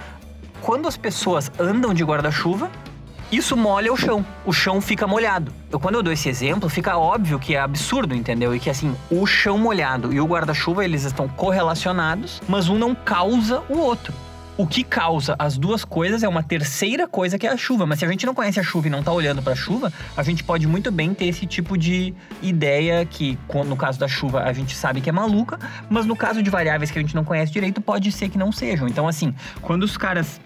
quando 0.61 0.87
as 0.87 0.95
pessoas 0.95 1.51
andam 1.59 1.91
de 1.91 2.03
guarda-chuva, 2.03 2.69
isso 3.35 3.55
molha 3.55 3.91
o 3.91 3.97
chão. 3.97 4.25
O 4.45 4.53
chão 4.53 4.81
fica 4.81 5.07
molhado. 5.07 5.51
Eu, 5.71 5.79
quando 5.79 5.95
eu 5.95 6.03
dou 6.03 6.13
esse 6.13 6.29
exemplo, 6.29 6.69
fica 6.69 6.97
óbvio 6.97 7.39
que 7.39 7.55
é 7.55 7.59
absurdo, 7.59 8.13
entendeu? 8.13 8.55
E 8.55 8.59
que 8.59 8.69
assim, 8.69 8.95
o 9.09 9.25
chão 9.25 9.57
molhado 9.57 10.13
e 10.13 10.19
o 10.19 10.25
guarda-chuva, 10.25 10.83
eles 10.83 11.03
estão 11.03 11.27
correlacionados, 11.27 12.41
mas 12.47 12.69
um 12.69 12.77
não 12.77 12.93
causa 12.93 13.63
o 13.69 13.77
outro. 13.77 14.13
O 14.55 14.67
que 14.67 14.83
causa 14.83 15.35
as 15.39 15.57
duas 15.57 15.83
coisas 15.83 16.21
é 16.21 16.27
uma 16.27 16.43
terceira 16.43 17.07
coisa 17.07 17.39
que 17.39 17.47
é 17.47 17.51
a 17.51 17.57
chuva. 17.57 17.87
Mas 17.87 17.99
se 17.99 18.05
a 18.05 18.07
gente 18.07 18.23
não 18.23 18.35
conhece 18.35 18.59
a 18.59 18.63
chuva 18.63 18.85
e 18.85 18.89
não 18.89 19.01
tá 19.01 19.11
olhando 19.11 19.41
para 19.41 19.53
a 19.53 19.55
chuva, 19.55 19.91
a 20.15 20.21
gente 20.21 20.43
pode 20.43 20.67
muito 20.67 20.91
bem 20.91 21.11
ter 21.11 21.25
esse 21.25 21.47
tipo 21.47 21.75
de 21.75 22.13
ideia 22.39 23.03
que, 23.03 23.37
no 23.65 23.75
caso 23.75 23.99
da 23.99 24.07
chuva, 24.07 24.43
a 24.43 24.53
gente 24.53 24.75
sabe 24.75 25.01
que 25.01 25.09
é 25.09 25.11
maluca, 25.11 25.57
mas 25.89 26.05
no 26.05 26.15
caso 26.15 26.43
de 26.43 26.51
variáveis 26.51 26.91
que 26.91 26.99
a 26.99 27.01
gente 27.01 27.15
não 27.15 27.23
conhece 27.23 27.51
direito, 27.51 27.81
pode 27.81 28.11
ser 28.11 28.29
que 28.29 28.37
não 28.37 28.51
sejam. 28.51 28.87
Então, 28.87 29.07
assim, 29.07 29.33
quando 29.59 29.83
os 29.83 29.97
caras 29.97 30.39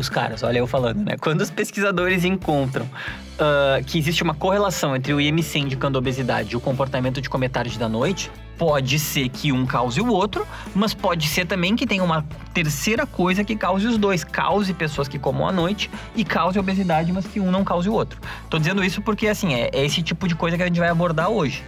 os 0.00 0.08
caras, 0.08 0.42
olha 0.42 0.58
eu 0.58 0.66
falando, 0.66 1.04
né? 1.04 1.16
Quando 1.20 1.40
os 1.40 1.50
pesquisadores 1.50 2.24
encontram 2.24 2.84
uh, 2.84 3.84
que 3.84 3.98
existe 3.98 4.22
uma 4.22 4.34
correlação 4.34 4.96
entre 4.96 5.12
o 5.12 5.20
IMC 5.20 5.58
indicando 5.58 5.98
obesidade 5.98 6.54
e 6.54 6.56
o 6.56 6.60
comportamento 6.60 7.20
de 7.20 7.28
comer 7.28 7.50
tarde 7.50 7.78
da 7.78 7.88
noite, 7.88 8.30
pode 8.58 8.98
ser 8.98 9.28
que 9.28 9.52
um 9.52 9.64
cause 9.64 10.00
o 10.00 10.08
outro, 10.08 10.46
mas 10.74 10.92
pode 10.92 11.26
ser 11.28 11.46
também 11.46 11.74
que 11.76 11.86
tenha 11.86 12.02
uma 12.02 12.26
terceira 12.52 13.06
coisa 13.06 13.42
que 13.44 13.56
cause 13.56 13.86
os 13.86 13.96
dois. 13.96 14.24
Cause 14.24 14.72
pessoas 14.74 15.08
que 15.08 15.18
comam 15.18 15.48
à 15.48 15.52
noite 15.52 15.90
e 16.14 16.24
cause 16.24 16.58
obesidade, 16.58 17.12
mas 17.12 17.26
que 17.26 17.40
um 17.40 17.50
não 17.50 17.64
cause 17.64 17.88
o 17.88 17.92
outro. 17.92 18.20
Tô 18.50 18.58
dizendo 18.58 18.84
isso 18.84 19.00
porque, 19.00 19.28
assim, 19.28 19.54
é, 19.54 19.70
é 19.72 19.84
esse 19.84 20.02
tipo 20.02 20.26
de 20.26 20.34
coisa 20.34 20.56
que 20.56 20.62
a 20.62 20.66
gente 20.66 20.78
vai 20.78 20.88
abordar 20.88 21.30
hoje. 21.30 21.62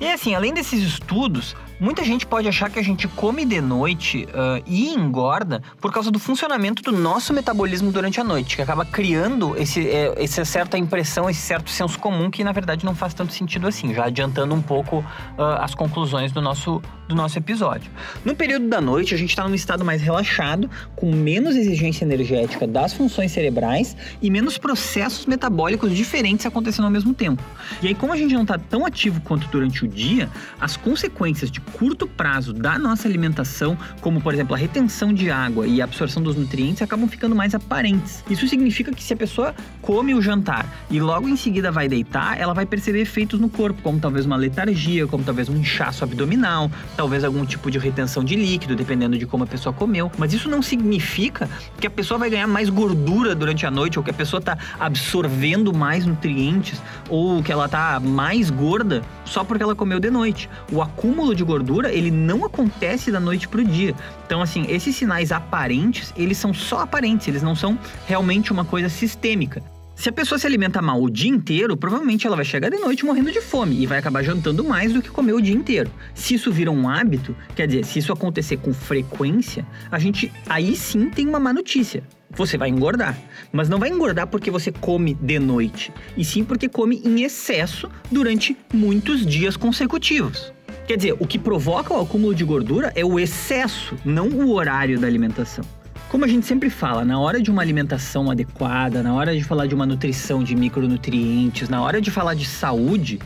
E 0.00 0.10
assim, 0.10 0.34
além 0.34 0.54
desses 0.54 0.82
estudos, 0.82 1.54
Muita 1.80 2.04
gente 2.04 2.26
pode 2.26 2.46
achar 2.46 2.68
que 2.68 2.78
a 2.78 2.82
gente 2.82 3.08
come 3.08 3.42
de 3.42 3.58
noite 3.58 4.28
uh, 4.28 4.62
e 4.66 4.90
engorda 4.90 5.62
por 5.80 5.90
causa 5.90 6.10
do 6.10 6.18
funcionamento 6.18 6.82
do 6.82 6.92
nosso 6.92 7.32
metabolismo 7.32 7.90
durante 7.90 8.20
a 8.20 8.24
noite, 8.24 8.56
que 8.56 8.60
acaba 8.60 8.84
criando 8.84 9.56
esse, 9.56 9.88
é, 9.88 10.22
essa 10.22 10.44
certa 10.44 10.76
impressão, 10.76 11.30
esse 11.30 11.40
certo 11.40 11.70
senso 11.70 11.98
comum 11.98 12.30
que 12.30 12.44
na 12.44 12.52
verdade 12.52 12.84
não 12.84 12.94
faz 12.94 13.14
tanto 13.14 13.32
sentido 13.32 13.66
assim, 13.66 13.94
já 13.94 14.04
adiantando 14.04 14.54
um 14.54 14.60
pouco 14.60 14.98
uh, 14.98 15.42
as 15.58 15.74
conclusões 15.74 16.32
do 16.32 16.42
nosso, 16.42 16.82
do 17.08 17.14
nosso 17.14 17.38
episódio. 17.38 17.90
No 18.26 18.36
período 18.36 18.68
da 18.68 18.78
noite, 18.78 19.14
a 19.14 19.16
gente 19.16 19.30
está 19.30 19.48
num 19.48 19.54
estado 19.54 19.82
mais 19.82 20.02
relaxado, 20.02 20.68
com 20.94 21.10
menos 21.10 21.56
exigência 21.56 22.04
energética 22.04 22.66
das 22.66 22.92
funções 22.92 23.32
cerebrais 23.32 23.96
e 24.20 24.30
menos 24.30 24.58
processos 24.58 25.24
metabólicos 25.24 25.96
diferentes 25.96 26.44
acontecendo 26.44 26.84
ao 26.84 26.90
mesmo 26.90 27.14
tempo. 27.14 27.42
E 27.82 27.88
aí, 27.88 27.94
como 27.94 28.12
a 28.12 28.18
gente 28.18 28.34
não 28.34 28.42
está 28.42 28.58
tão 28.58 28.84
ativo 28.84 29.18
quanto 29.22 29.48
durante 29.48 29.82
o 29.82 29.88
dia, 29.90 30.28
as 30.60 30.76
consequências 30.76 31.50
de 31.50 31.60
curto 31.60 32.06
prazo 32.06 32.52
da 32.52 32.78
nossa 32.78 33.06
alimentação, 33.06 33.76
como 34.00 34.20
por 34.20 34.32
exemplo 34.32 34.54
a 34.54 34.58
retenção 34.58 35.12
de 35.12 35.30
água 35.30 35.66
e 35.66 35.80
a 35.80 35.84
absorção 35.84 36.22
dos 36.22 36.36
nutrientes, 36.36 36.82
acabam 36.82 37.08
ficando 37.08 37.34
mais 37.34 37.54
aparentes. 37.54 38.24
Isso 38.30 38.46
significa 38.48 38.92
que 38.92 39.02
se 39.02 39.12
a 39.12 39.16
pessoa 39.16 39.54
come 39.82 40.14
o 40.14 40.22
jantar 40.22 40.66
e 40.90 41.00
logo 41.00 41.28
em 41.28 41.36
seguida 41.36 41.70
vai 41.70 41.88
deitar, 41.88 42.38
ela 42.38 42.54
vai 42.54 42.64
perceber 42.64 43.00
efeitos 43.00 43.40
no 43.40 43.48
corpo, 43.48 43.82
como 43.82 43.98
talvez 43.98 44.24
uma 44.24 44.36
letargia, 44.36 45.06
como 45.06 45.24
talvez 45.24 45.48
um 45.48 45.56
inchaço 45.56 46.04
abdominal, 46.04 46.70
talvez 46.96 47.24
algum 47.24 47.44
tipo 47.44 47.70
de 47.70 47.78
retenção 47.78 48.22
de 48.22 48.36
líquido, 48.36 48.76
dependendo 48.76 49.18
de 49.18 49.26
como 49.26 49.44
a 49.44 49.46
pessoa 49.46 49.72
comeu. 49.72 50.10
Mas 50.16 50.32
isso 50.32 50.48
não 50.48 50.62
significa 50.62 51.48
que 51.80 51.86
a 51.86 51.90
pessoa 51.90 52.18
vai 52.18 52.30
ganhar 52.30 52.46
mais 52.46 52.68
gordura 52.68 53.34
durante 53.34 53.66
a 53.66 53.70
noite 53.70 53.98
ou 53.98 54.04
que 54.04 54.10
a 54.10 54.14
pessoa 54.14 54.38
está 54.38 54.56
absorvendo 54.78 55.72
mais 55.74 56.06
nutrientes 56.06 56.80
ou 57.08 57.42
que 57.42 57.50
ela 57.52 57.66
está 57.66 57.98
mais 58.00 58.50
gorda 58.50 59.02
só 59.24 59.44
porque 59.44 59.62
ela 59.62 59.76
comeu 59.80 59.98
de 59.98 60.10
noite. 60.10 60.46
O 60.70 60.82
acúmulo 60.82 61.34
de 61.34 61.42
gordura 61.42 61.90
ele 61.90 62.10
não 62.10 62.44
acontece 62.44 63.10
da 63.10 63.18
noite 63.18 63.48
pro 63.48 63.64
dia. 63.64 63.94
Então, 64.26 64.42
assim, 64.42 64.66
esses 64.68 64.94
sinais 64.94 65.32
aparentes, 65.32 66.12
eles 66.18 66.36
são 66.36 66.52
só 66.52 66.80
aparentes, 66.80 67.26
eles 67.28 67.42
não 67.42 67.56
são 67.56 67.78
realmente 68.06 68.52
uma 68.52 68.62
coisa 68.62 68.90
sistêmica. 68.90 69.62
Se 70.00 70.08
a 70.08 70.12
pessoa 70.12 70.38
se 70.38 70.46
alimenta 70.46 70.80
mal 70.80 70.98
o 71.02 71.10
dia 71.10 71.28
inteiro, 71.28 71.76
provavelmente 71.76 72.26
ela 72.26 72.34
vai 72.34 72.44
chegar 72.46 72.70
de 72.70 72.78
noite 72.78 73.04
morrendo 73.04 73.30
de 73.30 73.42
fome 73.42 73.82
e 73.82 73.84
vai 73.84 73.98
acabar 73.98 74.22
jantando 74.22 74.64
mais 74.64 74.94
do 74.94 75.02
que 75.02 75.10
comeu 75.10 75.36
o 75.36 75.42
dia 75.42 75.54
inteiro. 75.54 75.90
Se 76.14 76.32
isso 76.32 76.50
vira 76.50 76.70
um 76.70 76.88
hábito, 76.88 77.36
quer 77.54 77.66
dizer, 77.66 77.84
se 77.84 77.98
isso 77.98 78.10
acontecer 78.10 78.56
com 78.56 78.72
frequência, 78.72 79.66
a 79.92 79.98
gente 79.98 80.32
aí 80.48 80.74
sim 80.74 81.10
tem 81.10 81.28
uma 81.28 81.38
má 81.38 81.52
notícia. 81.52 82.02
Você 82.30 82.56
vai 82.56 82.70
engordar, 82.70 83.14
mas 83.52 83.68
não 83.68 83.78
vai 83.78 83.90
engordar 83.90 84.26
porque 84.26 84.50
você 84.50 84.72
come 84.72 85.12
de 85.12 85.38
noite, 85.38 85.92
e 86.16 86.24
sim 86.24 86.44
porque 86.44 86.66
come 86.66 87.02
em 87.04 87.22
excesso 87.22 87.90
durante 88.10 88.56
muitos 88.72 89.26
dias 89.26 89.54
consecutivos. 89.54 90.50
Quer 90.86 90.96
dizer, 90.96 91.14
o 91.20 91.26
que 91.26 91.38
provoca 91.38 91.92
o 91.92 92.00
acúmulo 92.00 92.34
de 92.34 92.42
gordura 92.42 92.90
é 92.96 93.04
o 93.04 93.20
excesso, 93.20 93.94
não 94.02 94.28
o 94.28 94.54
horário 94.54 94.98
da 94.98 95.06
alimentação. 95.06 95.79
Como 96.10 96.24
a 96.24 96.28
gente 96.28 96.44
sempre 96.44 96.68
fala, 96.68 97.04
na 97.04 97.20
hora 97.20 97.40
de 97.40 97.52
uma 97.52 97.62
alimentação 97.62 98.32
adequada, 98.32 99.00
na 99.00 99.14
hora 99.14 99.32
de 99.32 99.44
falar 99.44 99.68
de 99.68 99.76
uma 99.76 99.86
nutrição 99.86 100.42
de 100.42 100.56
micronutrientes, 100.56 101.68
na 101.68 101.80
hora 101.80 102.00
de 102.00 102.10
falar 102.10 102.34
de 102.34 102.46
saúde, 102.46 103.20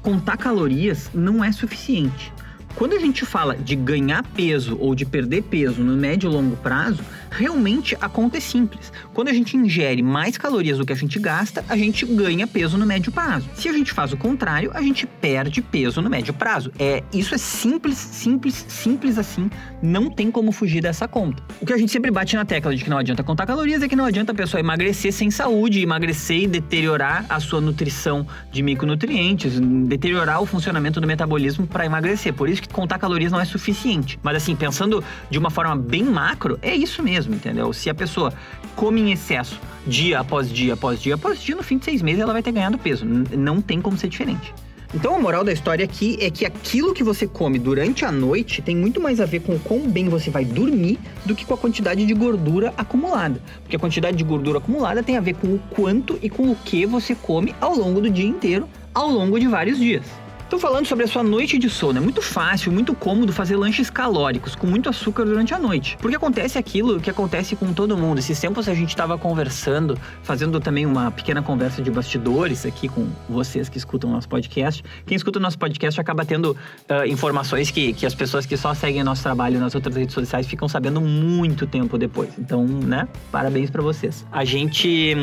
contar 0.00 0.36
calorias 0.36 1.10
não 1.12 1.42
é 1.42 1.50
suficiente. 1.50 2.32
Quando 2.76 2.94
a 2.94 3.00
gente 3.00 3.26
fala 3.26 3.56
de 3.56 3.74
ganhar 3.74 4.22
peso 4.22 4.78
ou 4.78 4.94
de 4.94 5.04
perder 5.04 5.42
peso 5.42 5.82
no 5.82 5.96
médio 5.96 6.30
e 6.30 6.32
longo 6.32 6.56
prazo, 6.58 7.02
realmente 7.30 7.96
a 8.00 8.08
conta 8.08 8.36
é 8.36 8.40
simples. 8.40 8.92
Quando 9.14 9.28
a 9.28 9.32
gente 9.32 9.56
ingere 9.56 10.02
mais 10.02 10.36
calorias 10.36 10.78
do 10.78 10.86
que 10.86 10.92
a 10.92 10.96
gente 10.96 11.18
gasta, 11.18 11.64
a 11.68 11.76
gente 11.76 12.04
ganha 12.04 12.46
peso 12.46 12.76
no 12.76 12.86
médio 12.86 13.12
prazo. 13.12 13.48
Se 13.54 13.68
a 13.68 13.72
gente 13.72 13.92
faz 13.92 14.12
o 14.12 14.16
contrário, 14.16 14.70
a 14.74 14.82
gente 14.82 15.06
perde 15.06 15.62
peso 15.62 16.02
no 16.02 16.10
médio 16.10 16.34
prazo. 16.34 16.72
É, 16.78 17.02
isso 17.12 17.34
é 17.34 17.38
simples, 17.38 17.96
simples, 17.96 18.64
simples 18.68 19.18
assim. 19.18 19.50
Não 19.82 20.10
tem 20.10 20.30
como 20.30 20.52
fugir 20.52 20.82
dessa 20.82 21.06
conta. 21.06 21.42
O 21.60 21.66
que 21.66 21.72
a 21.72 21.78
gente 21.78 21.92
sempre 21.92 22.10
bate 22.10 22.36
na 22.36 22.44
tecla 22.44 22.74
de 22.74 22.82
que 22.82 22.90
não 22.90 22.98
adianta 22.98 23.22
contar 23.22 23.46
calorias 23.46 23.82
é 23.82 23.88
que 23.88 23.96
não 23.96 24.04
adianta 24.04 24.32
a 24.32 24.34
pessoa 24.34 24.60
emagrecer 24.60 25.12
sem 25.12 25.30
saúde, 25.30 25.80
emagrecer 25.80 26.42
e 26.42 26.46
deteriorar 26.46 27.24
a 27.28 27.38
sua 27.40 27.60
nutrição 27.60 28.26
de 28.50 28.62
micronutrientes, 28.62 29.58
deteriorar 29.60 30.42
o 30.42 30.46
funcionamento 30.46 31.00
do 31.00 31.06
metabolismo 31.06 31.66
para 31.66 31.84
emagrecer. 31.84 32.32
Por 32.32 32.48
isso 32.48 32.62
que 32.62 32.68
contar 32.68 32.98
calorias 32.98 33.32
não 33.32 33.40
é 33.40 33.44
suficiente. 33.44 34.18
Mas 34.22 34.36
assim, 34.36 34.56
pensando 34.56 35.02
de 35.30 35.38
uma 35.38 35.50
forma 35.50 35.76
bem 35.76 36.04
macro, 36.04 36.58
é 36.62 36.74
isso 36.74 37.02
mesmo, 37.02 37.19
entendeu? 37.28 37.72
Se 37.72 37.90
a 37.90 37.94
pessoa 37.94 38.32
come 38.76 39.00
em 39.00 39.12
excesso 39.12 39.60
dia 39.86 40.20
após 40.20 40.50
dia 40.50 40.74
após 40.74 41.00
dia 41.00 41.14
após 41.14 41.40
dia, 41.42 41.56
no 41.56 41.62
fim 41.62 41.78
de 41.78 41.84
seis 41.84 42.02
meses 42.02 42.20
ela 42.20 42.32
vai 42.32 42.42
ter 42.42 42.52
ganhado 42.52 42.78
peso. 42.78 43.04
Não 43.04 43.60
tem 43.60 43.80
como 43.80 43.96
ser 43.96 44.08
diferente. 44.08 44.54
Então 44.92 45.14
a 45.14 45.18
moral 45.20 45.44
da 45.44 45.52
história 45.52 45.84
aqui 45.84 46.18
é 46.20 46.30
que 46.30 46.44
aquilo 46.44 46.92
que 46.92 47.04
você 47.04 47.24
come 47.24 47.60
durante 47.60 48.04
a 48.04 48.10
noite 48.10 48.60
tem 48.60 48.76
muito 48.76 49.00
mais 49.00 49.20
a 49.20 49.24
ver 49.24 49.40
com 49.40 49.56
quão 49.56 49.88
bem 49.88 50.08
você 50.08 50.30
vai 50.30 50.44
dormir 50.44 50.98
do 51.24 51.32
que 51.32 51.44
com 51.44 51.54
a 51.54 51.58
quantidade 51.58 52.04
de 52.04 52.12
gordura 52.12 52.74
acumulada. 52.76 53.40
Porque 53.62 53.76
a 53.76 53.78
quantidade 53.78 54.16
de 54.16 54.24
gordura 54.24 54.58
acumulada 54.58 55.00
tem 55.00 55.16
a 55.16 55.20
ver 55.20 55.34
com 55.34 55.46
o 55.46 55.60
quanto 55.70 56.18
e 56.20 56.28
com 56.28 56.50
o 56.50 56.56
que 56.56 56.86
você 56.86 57.14
come 57.14 57.54
ao 57.60 57.76
longo 57.76 58.00
do 58.00 58.10
dia 58.10 58.26
inteiro, 58.26 58.68
ao 58.92 59.08
longo 59.08 59.38
de 59.38 59.46
vários 59.46 59.78
dias. 59.78 60.04
Estou 60.50 60.58
falando 60.58 60.84
sobre 60.84 61.04
a 61.04 61.06
sua 61.06 61.22
noite 61.22 61.56
de 61.56 61.70
sono. 61.70 61.98
É 61.98 62.00
muito 62.00 62.20
fácil, 62.20 62.72
muito 62.72 62.92
cômodo 62.92 63.32
fazer 63.32 63.54
lanches 63.54 63.88
calóricos 63.88 64.56
com 64.56 64.66
muito 64.66 64.88
açúcar 64.88 65.24
durante 65.24 65.54
a 65.54 65.60
noite. 65.60 65.96
Porque 66.00 66.16
acontece 66.16 66.58
aquilo 66.58 66.98
que 66.98 67.08
acontece 67.08 67.54
com 67.54 67.72
todo 67.72 67.96
mundo. 67.96 68.18
Esses 68.18 68.40
tempos 68.40 68.68
a 68.68 68.74
gente 68.74 68.88
estava 68.88 69.16
conversando, 69.16 69.96
fazendo 70.24 70.58
também 70.58 70.84
uma 70.84 71.08
pequena 71.12 71.40
conversa 71.40 71.80
de 71.80 71.88
bastidores 71.88 72.66
aqui 72.66 72.88
com 72.88 73.06
vocês 73.28 73.68
que 73.68 73.78
escutam 73.78 74.10
nosso 74.10 74.28
podcast. 74.28 74.82
Quem 75.06 75.14
escuta 75.14 75.38
o 75.38 75.42
nosso 75.42 75.56
podcast 75.56 76.00
acaba 76.00 76.24
tendo 76.24 76.46
uh, 76.50 77.06
informações 77.06 77.70
que, 77.70 77.92
que 77.92 78.04
as 78.04 78.16
pessoas 78.16 78.44
que 78.44 78.56
só 78.56 78.74
seguem 78.74 79.04
nosso 79.04 79.22
trabalho 79.22 79.60
nas 79.60 79.76
outras 79.76 79.94
redes 79.94 80.16
sociais 80.16 80.48
ficam 80.48 80.66
sabendo 80.66 81.00
muito 81.00 81.64
tempo 81.64 81.96
depois. 81.96 82.30
Então, 82.36 82.66
né? 82.66 83.06
Parabéns 83.30 83.70
para 83.70 83.82
vocês. 83.82 84.26
A 84.32 84.44
gente 84.44 85.14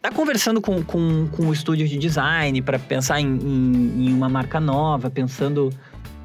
tá 0.00 0.10
conversando 0.10 0.60
com, 0.60 0.82
com, 0.82 1.28
com 1.28 1.46
o 1.46 1.52
estúdio 1.52 1.86
de 1.86 1.98
design 1.98 2.60
para 2.62 2.78
pensar 2.78 3.20
em, 3.20 3.26
em, 3.26 4.06
em, 4.06 4.12
uma 4.12 4.28
marca 4.28 4.58
nova, 4.60 5.10
pensando 5.10 5.70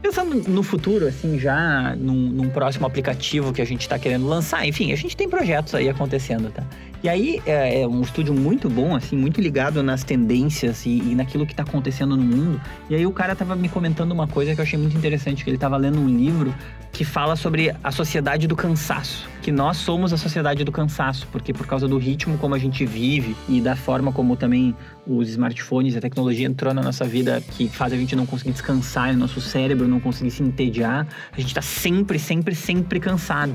pensando 0.01 0.47
no 0.47 0.61
futuro, 0.61 1.07
assim, 1.07 1.39
já 1.39 1.95
num, 1.95 2.13
num 2.13 2.49
próximo 2.49 2.85
aplicativo 2.85 3.51
que 3.51 3.59
a 3.59 3.65
gente 3.65 3.81
está 3.81 3.97
querendo 3.97 4.27
lançar. 4.27 4.63
Enfim, 4.67 4.91
a 4.91 4.95
gente 4.95 5.17
tem 5.17 5.27
projetos 5.27 5.73
aí 5.73 5.89
acontecendo, 5.89 6.51
tá? 6.51 6.63
E 7.05 7.09
aí 7.09 7.39
é, 7.45 7.81
é, 7.81 7.87
um 7.87 8.01
estúdio 8.01 8.33
muito 8.33 8.67
bom, 8.67 8.95
assim, 8.95 9.15
muito 9.15 9.39
ligado 9.39 9.83
nas 9.83 10.03
tendências 10.03 10.87
e, 10.87 10.89
e 10.89 11.13
naquilo 11.13 11.45
que 11.45 11.53
está 11.53 11.61
acontecendo 11.61 12.17
no 12.17 12.23
mundo. 12.23 12.59
E 12.89 12.95
aí 12.95 13.05
o 13.05 13.11
cara 13.11 13.35
tava 13.35 13.55
me 13.55 13.69
comentando 13.69 14.11
uma 14.11 14.27
coisa 14.27 14.55
que 14.55 14.59
eu 14.59 14.63
achei 14.63 14.79
muito 14.79 14.97
interessante, 14.97 15.43
que 15.43 15.51
ele 15.51 15.57
tava 15.59 15.77
lendo 15.77 15.99
um 15.99 16.07
livro 16.07 16.51
que 16.91 17.05
fala 17.05 17.35
sobre 17.35 17.71
a 17.83 17.91
sociedade 17.91 18.47
do 18.47 18.55
cansaço. 18.55 19.29
Que 19.43 19.51
nós 19.51 19.77
somos 19.77 20.13
a 20.13 20.17
sociedade 20.17 20.63
do 20.63 20.71
cansaço, 20.71 21.27
porque 21.31 21.53
por 21.53 21.67
causa 21.67 21.87
do 21.87 21.99
ritmo 21.99 22.39
como 22.39 22.55
a 22.55 22.57
gente 22.57 22.83
vive 22.87 23.35
e 23.47 23.61
da 23.61 23.75
forma 23.75 24.11
como 24.11 24.35
também 24.35 24.75
os 25.05 25.29
smartphones 25.29 25.93
e 25.93 25.99
a 25.99 26.01
tecnologia 26.01 26.47
entrou 26.47 26.73
na 26.73 26.81
nossa 26.81 27.05
vida, 27.05 27.39
que 27.51 27.69
faz 27.69 27.93
a 27.93 27.97
gente 27.97 28.15
não 28.15 28.25
conseguir 28.25 28.53
descansar, 28.53 29.13
o 29.13 29.17
nosso 29.17 29.39
cérebro 29.39 29.87
não 29.87 29.99
conseguir 29.99 30.31
se 30.31 30.41
entediar, 30.41 31.07
a 31.31 31.39
gente 31.39 31.49
está 31.49 31.61
sempre, 31.61 32.17
sempre, 32.17 32.55
sempre 32.55 32.99
cansado. 32.99 33.53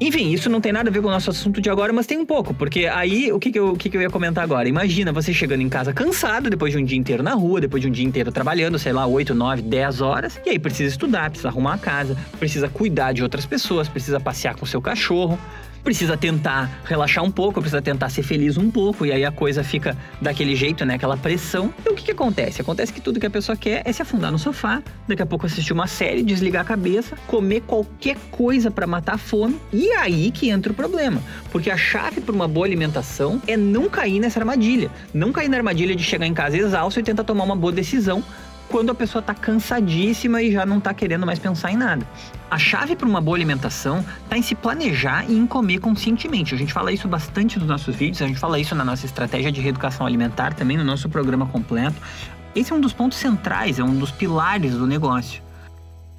Enfim, 0.00 0.30
isso 0.32 0.48
não 0.48 0.60
tem 0.60 0.72
nada 0.72 0.90
a 0.90 0.92
ver 0.92 1.02
com 1.02 1.08
o 1.08 1.10
nosso 1.10 1.28
assunto 1.28 1.60
de 1.60 1.68
agora, 1.68 1.92
mas 1.92 2.06
tem 2.06 2.18
um 2.18 2.24
pouco, 2.24 2.54
porque 2.54 2.86
aí 2.86 3.32
o 3.32 3.38
que, 3.40 3.50
que, 3.50 3.58
eu, 3.58 3.70
o 3.70 3.76
que, 3.76 3.90
que 3.90 3.96
eu 3.96 4.00
ia 4.00 4.08
comentar 4.08 4.44
agora? 4.44 4.68
Imagina 4.68 5.12
você 5.12 5.34
chegando 5.34 5.60
em 5.60 5.68
casa 5.68 5.92
cansado, 5.92 6.48
depois 6.48 6.72
de 6.72 6.78
um 6.78 6.84
dia 6.84 6.96
inteiro 6.96 7.20
na 7.20 7.34
rua, 7.34 7.60
depois 7.60 7.82
de 7.82 7.88
um 7.88 7.90
dia 7.90 8.06
inteiro 8.06 8.30
trabalhando, 8.30 8.78
sei 8.78 8.92
lá, 8.92 9.04
8, 9.06 9.34
9, 9.34 9.62
10 9.62 10.00
horas, 10.00 10.40
e 10.46 10.50
aí 10.50 10.58
precisa 10.58 10.88
estudar, 10.88 11.30
precisa 11.30 11.48
arrumar 11.48 11.74
a 11.74 11.78
casa, 11.78 12.16
precisa 12.38 12.68
cuidar 12.68 13.12
de 13.12 13.24
outras 13.24 13.44
pessoas, 13.44 13.88
precisa 13.88 14.20
passear 14.20 14.54
com 14.54 14.64
seu 14.64 14.80
cachorro 14.80 15.36
precisa 15.88 16.18
tentar 16.18 16.82
relaxar 16.84 17.24
um 17.24 17.30
pouco, 17.30 17.62
precisa 17.62 17.80
tentar 17.80 18.10
ser 18.10 18.22
feliz 18.22 18.58
um 18.58 18.70
pouco, 18.70 19.06
e 19.06 19.10
aí 19.10 19.24
a 19.24 19.32
coisa 19.32 19.64
fica 19.64 19.96
daquele 20.20 20.54
jeito, 20.54 20.84
né? 20.84 20.96
Aquela 20.96 21.16
pressão. 21.16 21.72
E 21.82 21.88
o 21.88 21.94
que, 21.94 22.04
que 22.04 22.10
acontece? 22.10 22.60
Acontece 22.60 22.92
que 22.92 23.00
tudo 23.00 23.18
que 23.18 23.24
a 23.24 23.30
pessoa 23.30 23.56
quer 23.56 23.80
é 23.86 23.90
se 23.90 24.02
afundar 24.02 24.30
no 24.30 24.38
sofá, 24.38 24.82
daqui 25.08 25.22
a 25.22 25.24
pouco 25.24 25.46
assistir 25.46 25.72
uma 25.72 25.86
série, 25.86 26.22
desligar 26.22 26.60
a 26.60 26.64
cabeça, 26.66 27.16
comer 27.26 27.62
qualquer 27.62 28.18
coisa 28.30 28.70
para 28.70 28.86
matar 28.86 29.14
a 29.14 29.18
fome, 29.18 29.58
e 29.72 29.90
aí 29.92 30.30
que 30.30 30.50
entra 30.50 30.72
o 30.72 30.74
problema. 30.74 31.22
Porque 31.50 31.70
a 31.70 31.76
chave 31.78 32.20
para 32.20 32.34
uma 32.34 32.46
boa 32.46 32.66
alimentação 32.66 33.40
é 33.46 33.56
não 33.56 33.88
cair 33.88 34.20
nessa 34.20 34.38
armadilha. 34.38 34.90
Não 35.14 35.32
cair 35.32 35.48
na 35.48 35.56
armadilha 35.56 35.96
de 35.96 36.04
chegar 36.04 36.26
em 36.26 36.34
casa 36.34 36.58
exausto 36.58 37.00
e 37.00 37.02
tentar 37.02 37.24
tomar 37.24 37.44
uma 37.44 37.56
boa 37.56 37.72
decisão 37.72 38.22
quando 38.68 38.90
a 38.90 38.94
pessoa 38.94 39.20
está 39.20 39.34
cansadíssima 39.34 40.42
e 40.42 40.52
já 40.52 40.66
não 40.66 40.78
está 40.78 40.92
querendo 40.92 41.24
mais 41.24 41.38
pensar 41.38 41.72
em 41.72 41.76
nada. 41.76 42.06
A 42.50 42.58
chave 42.58 42.94
para 42.94 43.08
uma 43.08 43.20
boa 43.20 43.36
alimentação 43.36 44.04
está 44.22 44.36
em 44.36 44.42
se 44.42 44.54
planejar 44.54 45.24
e 45.28 45.36
em 45.36 45.46
comer 45.46 45.80
conscientemente. 45.80 46.54
A 46.54 46.58
gente 46.58 46.72
fala 46.72 46.92
isso 46.92 47.08
bastante 47.08 47.58
nos 47.58 47.68
nossos 47.68 47.94
vídeos, 47.94 48.22
a 48.22 48.26
gente 48.26 48.38
fala 48.38 48.58
isso 48.58 48.74
na 48.74 48.84
nossa 48.84 49.06
estratégia 49.06 49.50
de 49.50 49.60
reeducação 49.60 50.06
alimentar, 50.06 50.54
também 50.54 50.76
no 50.76 50.84
nosso 50.84 51.08
programa 51.08 51.46
completo. 51.46 51.96
Esse 52.54 52.72
é 52.72 52.76
um 52.76 52.80
dos 52.80 52.92
pontos 52.92 53.18
centrais, 53.18 53.78
é 53.78 53.84
um 53.84 53.94
dos 53.94 54.10
pilares 54.10 54.72
do 54.72 54.86
negócio. 54.86 55.42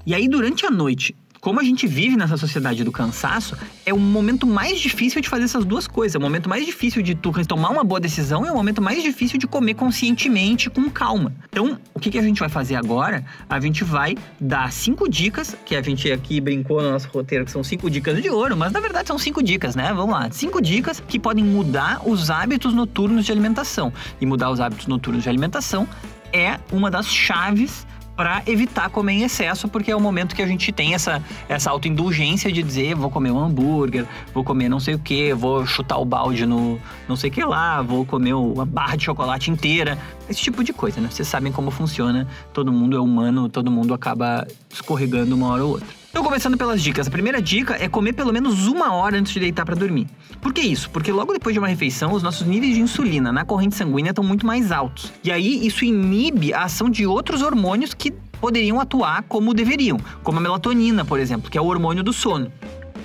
E 0.05 0.13
aí, 0.13 0.27
durante 0.27 0.65
a 0.65 0.71
noite, 0.71 1.15
como 1.41 1.59
a 1.59 1.63
gente 1.63 1.87
vive 1.87 2.17
nessa 2.17 2.35
sociedade 2.35 2.83
do 2.83 2.91
cansaço, 2.91 3.57
é 3.85 3.93
o 3.93 3.99
momento 3.99 4.45
mais 4.45 4.79
difícil 4.79 5.21
de 5.21 5.29
fazer 5.29 5.45
essas 5.45 5.63
duas 5.63 5.87
coisas. 5.87 6.15
É 6.15 6.17
o 6.17 6.21
momento 6.21 6.49
mais 6.49 6.65
difícil 6.65 7.01
de 7.01 7.15
tu 7.15 7.31
tomar 7.45 7.69
uma 7.69 7.83
boa 7.83 7.99
decisão 7.99 8.45
e 8.45 8.49
é 8.49 8.51
o 8.51 8.55
momento 8.55 8.81
mais 8.81 9.01
difícil 9.01 9.39
de 9.39 9.47
comer 9.47 9.73
conscientemente, 9.75 10.69
com 10.69 10.89
calma. 10.89 11.33
Então, 11.49 11.77
o 11.93 11.99
que, 11.99 12.11
que 12.11 12.17
a 12.17 12.21
gente 12.21 12.39
vai 12.39 12.49
fazer 12.49 12.75
agora? 12.75 13.23
A 13.49 13.59
gente 13.59 13.83
vai 13.83 14.17
dar 14.39 14.71
cinco 14.71 15.09
dicas, 15.09 15.55
que 15.65 15.75
a 15.75 15.81
gente 15.81 16.11
aqui 16.11 16.41
brincou 16.41 16.81
no 16.81 16.91
nosso 16.91 17.07
roteiro, 17.07 17.45
que 17.45 17.51
são 17.51 17.63
cinco 17.63 17.89
dicas 17.89 18.21
de 18.21 18.29
ouro, 18.29 18.57
mas 18.57 18.71
na 18.73 18.79
verdade 18.79 19.07
são 19.07 19.17
cinco 19.17 19.41
dicas, 19.41 19.75
né? 19.75 19.93
Vamos 19.93 20.13
lá. 20.13 20.29
Cinco 20.31 20.61
dicas 20.61 21.01
que 21.07 21.17
podem 21.17 21.43
mudar 21.43 22.01
os 22.05 22.29
hábitos 22.29 22.73
noturnos 22.73 23.25
de 23.25 23.31
alimentação. 23.31 23.93
E 24.19 24.25
mudar 24.25 24.49
os 24.49 24.59
hábitos 24.59 24.87
noturnos 24.87 25.23
de 25.23 25.29
alimentação 25.29 25.87
é 26.33 26.59
uma 26.71 26.91
das 26.91 27.07
chaves 27.07 27.87
para 28.19 28.43
evitar 28.45 28.89
comer 28.89 29.13
em 29.13 29.23
excesso, 29.23 29.69
porque 29.69 29.89
é 29.89 29.95
o 29.95 29.99
momento 30.01 30.35
que 30.35 30.41
a 30.41 30.45
gente 30.45 30.73
tem 30.73 30.93
essa, 30.93 31.23
essa 31.47 31.71
autoindulgência 31.71 32.51
de 32.51 32.61
dizer 32.61 32.93
vou 32.93 33.09
comer 33.09 33.31
um 33.31 33.39
hambúrguer, 33.39 34.05
vou 34.33 34.43
comer 34.43 34.67
não 34.67 34.77
sei 34.77 34.95
o 34.95 34.99
que, 34.99 35.33
vou 35.33 35.65
chutar 35.65 35.97
o 35.97 36.03
balde 36.03 36.45
no 36.45 36.77
não 37.07 37.15
sei 37.15 37.29
o 37.29 37.33
que 37.33 37.41
lá, 37.45 37.81
vou 37.81 38.05
comer 38.05 38.33
uma 38.33 38.65
barra 38.65 38.97
de 38.97 39.05
chocolate 39.05 39.49
inteira, 39.49 39.97
esse 40.29 40.41
tipo 40.41 40.65
de 40.65 40.73
coisa, 40.73 40.99
né? 40.99 41.07
Vocês 41.09 41.29
sabem 41.29 41.49
como 41.49 41.71
funciona, 41.71 42.27
todo 42.51 42.73
mundo 42.73 42.97
é 42.97 42.99
humano, 42.99 43.47
todo 43.47 43.71
mundo 43.71 43.93
acaba 43.93 44.45
escorregando 44.69 45.33
uma 45.33 45.53
hora 45.53 45.63
ou 45.63 45.71
outra. 45.71 45.98
Então, 46.09 46.23
começando 46.23 46.57
pelas 46.57 46.81
dicas. 46.81 47.07
A 47.07 47.11
primeira 47.11 47.39
dica 47.39 47.77
é 47.79 47.87
comer 47.87 48.13
pelo 48.13 48.33
menos 48.33 48.67
uma 48.67 48.93
hora 48.93 49.17
antes 49.17 49.31
de 49.31 49.39
deitar 49.39 49.63
para 49.63 49.75
dormir. 49.75 50.07
Por 50.41 50.51
que 50.51 50.61
isso? 50.61 50.89
Porque 50.89 51.11
logo 51.11 51.33
depois 51.33 51.53
de 51.53 51.59
uma 51.59 51.67
refeição, 51.67 52.13
os 52.13 52.23
nossos 52.23 52.47
níveis 52.47 52.73
de 52.73 52.81
insulina 52.81 53.31
na 53.31 53.45
corrente 53.45 53.75
sanguínea 53.75 54.09
estão 54.09 54.23
muito 54.23 54.45
mais 54.45 54.71
altos. 54.71 55.13
E 55.23 55.31
aí, 55.31 55.65
isso 55.65 55.85
inibe 55.85 56.51
a 56.51 56.63
ação 56.63 56.89
de 56.89 57.05
outros 57.05 57.43
hormônios 57.43 57.93
que 57.93 58.11
poderiam 58.41 58.79
atuar 58.79 59.23
como 59.23 59.53
deveriam, 59.53 59.99
como 60.23 60.39
a 60.39 60.41
melatonina, 60.41 61.05
por 61.05 61.19
exemplo, 61.19 61.51
que 61.51 61.57
é 61.57 61.61
o 61.61 61.65
hormônio 61.65 62.03
do 62.03 62.11
sono. 62.11 62.51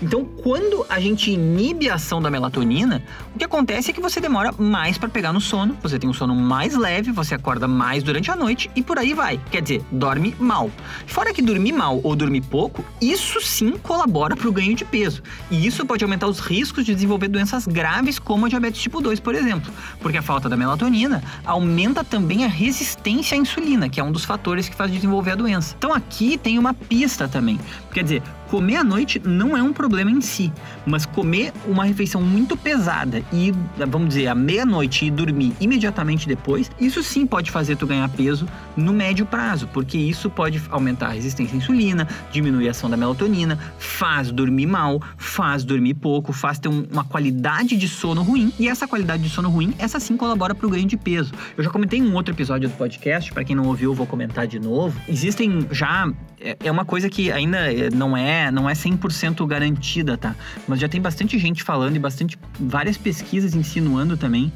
Então, 0.02 0.24
quando 0.24 0.84
a 0.88 1.00
gente 1.00 1.30
inibe 1.30 1.88
a 1.88 1.94
ação 1.94 2.20
da 2.20 2.30
melatonina, 2.30 3.02
o 3.34 3.38
que 3.38 3.44
acontece 3.44 3.90
é 3.90 3.94
que 3.94 4.00
você 4.00 4.20
demora 4.20 4.52
mais 4.56 4.98
para 4.98 5.08
pegar 5.08 5.32
no 5.32 5.40
sono, 5.40 5.76
você 5.82 5.98
tem 5.98 6.08
um 6.08 6.12
sono 6.12 6.34
mais 6.34 6.74
leve, 6.74 7.12
você 7.12 7.34
acorda 7.34 7.66
mais 7.66 8.02
durante 8.02 8.30
a 8.30 8.36
noite 8.36 8.70
e 8.74 8.82
por 8.82 8.98
aí 8.98 9.14
vai. 9.14 9.40
Quer 9.50 9.62
dizer, 9.62 9.82
dorme 9.90 10.34
mal. 10.38 10.70
Fora 11.06 11.32
que 11.32 11.42
dormir 11.42 11.72
mal 11.72 12.00
ou 12.02 12.14
dormir 12.14 12.42
pouco, 12.42 12.84
isso 13.00 13.40
sim 13.40 13.72
colabora 13.78 14.36
para 14.36 14.48
o 14.48 14.52
ganho 14.52 14.74
de 14.74 14.84
peso. 14.84 15.22
E 15.50 15.66
isso 15.66 15.84
pode 15.86 16.04
aumentar 16.04 16.26
os 16.26 16.40
riscos 16.40 16.84
de 16.84 16.94
desenvolver 16.94 17.28
doenças 17.28 17.66
graves 17.66 18.18
como 18.18 18.46
a 18.46 18.48
diabetes 18.48 18.80
tipo 18.80 19.00
2, 19.00 19.20
por 19.20 19.34
exemplo. 19.34 19.72
Porque 20.00 20.18
a 20.18 20.22
falta 20.22 20.48
da 20.48 20.56
melatonina 20.56 21.22
aumenta 21.44 22.04
também 22.04 22.44
a 22.44 22.48
resistência 22.48 23.36
à 23.36 23.40
insulina, 23.40 23.88
que 23.88 24.00
é 24.00 24.04
um 24.04 24.12
dos 24.12 24.24
fatores 24.24 24.68
que 24.68 24.76
faz 24.76 24.90
desenvolver 24.90 25.32
a 25.32 25.36
doença. 25.36 25.74
Então 25.78 25.92
aqui 25.92 26.36
tem 26.36 26.58
uma 26.58 26.74
pista 26.74 27.28
também. 27.28 27.58
Quer 27.92 28.02
dizer, 28.02 28.22
comer 28.54 28.76
à 28.76 28.84
noite 28.84 29.20
não 29.24 29.56
é 29.56 29.62
um 29.64 29.72
problema 29.72 30.12
em 30.12 30.20
si, 30.20 30.52
mas 30.86 31.04
comer 31.04 31.52
uma 31.66 31.84
refeição 31.84 32.22
muito 32.22 32.56
pesada 32.56 33.20
e, 33.32 33.52
vamos 33.88 34.10
dizer, 34.10 34.28
à 34.28 34.34
meia-noite 34.34 35.06
e 35.06 35.10
dormir 35.10 35.52
imediatamente 35.60 36.28
depois, 36.28 36.70
isso 36.80 37.02
sim 37.02 37.26
pode 37.26 37.50
fazer 37.50 37.74
tu 37.74 37.84
ganhar 37.84 38.08
peso 38.10 38.46
no 38.76 38.92
médio 38.92 39.26
prazo, 39.26 39.68
porque 39.72 39.98
isso 39.98 40.30
pode 40.30 40.62
aumentar 40.70 41.08
a 41.08 41.10
resistência 41.10 41.52
à 41.52 41.58
insulina, 41.58 42.06
diminuir 42.30 42.68
a 42.68 42.70
ação 42.70 42.88
da 42.88 42.96
melatonina, 42.96 43.58
faz 43.76 44.30
dormir 44.30 44.66
mal, 44.66 45.02
faz 45.16 45.64
dormir 45.64 45.94
pouco, 45.94 46.32
faz 46.32 46.56
ter 46.56 46.68
um, 46.68 46.86
uma 46.92 47.02
qualidade 47.02 47.76
de 47.76 47.88
sono 47.88 48.22
ruim, 48.22 48.52
e 48.56 48.68
essa 48.68 48.86
qualidade 48.86 49.24
de 49.24 49.30
sono 49.30 49.50
ruim, 49.50 49.74
essa 49.80 49.98
sim 49.98 50.16
colabora 50.16 50.54
para 50.54 50.64
o 50.64 50.70
ganho 50.70 50.86
de 50.86 50.96
peso. 50.96 51.32
Eu 51.56 51.64
já 51.64 51.70
comentei 51.70 51.98
em 51.98 52.02
um 52.04 52.14
outro 52.14 52.32
episódio 52.32 52.68
do 52.68 52.76
podcast, 52.76 53.32
para 53.32 53.42
quem 53.42 53.56
não 53.56 53.66
ouviu, 53.66 53.90
eu 53.90 53.94
vou 53.96 54.06
comentar 54.06 54.46
de 54.46 54.60
novo. 54.60 54.96
Existem 55.08 55.66
já 55.72 56.08
é, 56.44 56.56
é 56.64 56.70
uma 56.70 56.84
coisa 56.84 57.08
que 57.08 57.32
ainda 57.32 57.58
é, 57.72 57.88
não 57.90 58.14
é 58.14 58.43
é, 58.44 58.50
não 58.50 58.68
é 58.68 58.72
100% 58.72 59.46
garantida, 59.46 60.16
tá? 60.16 60.34
Mas 60.68 60.80
já 60.80 60.88
tem 60.88 61.00
bastante 61.00 61.38
gente 61.38 61.62
falando 61.62 61.96
e 61.96 61.98
bastante 61.98 62.38
várias 62.58 62.96
pesquisas 62.96 63.54
insinuando 63.54 64.16
também 64.16 64.52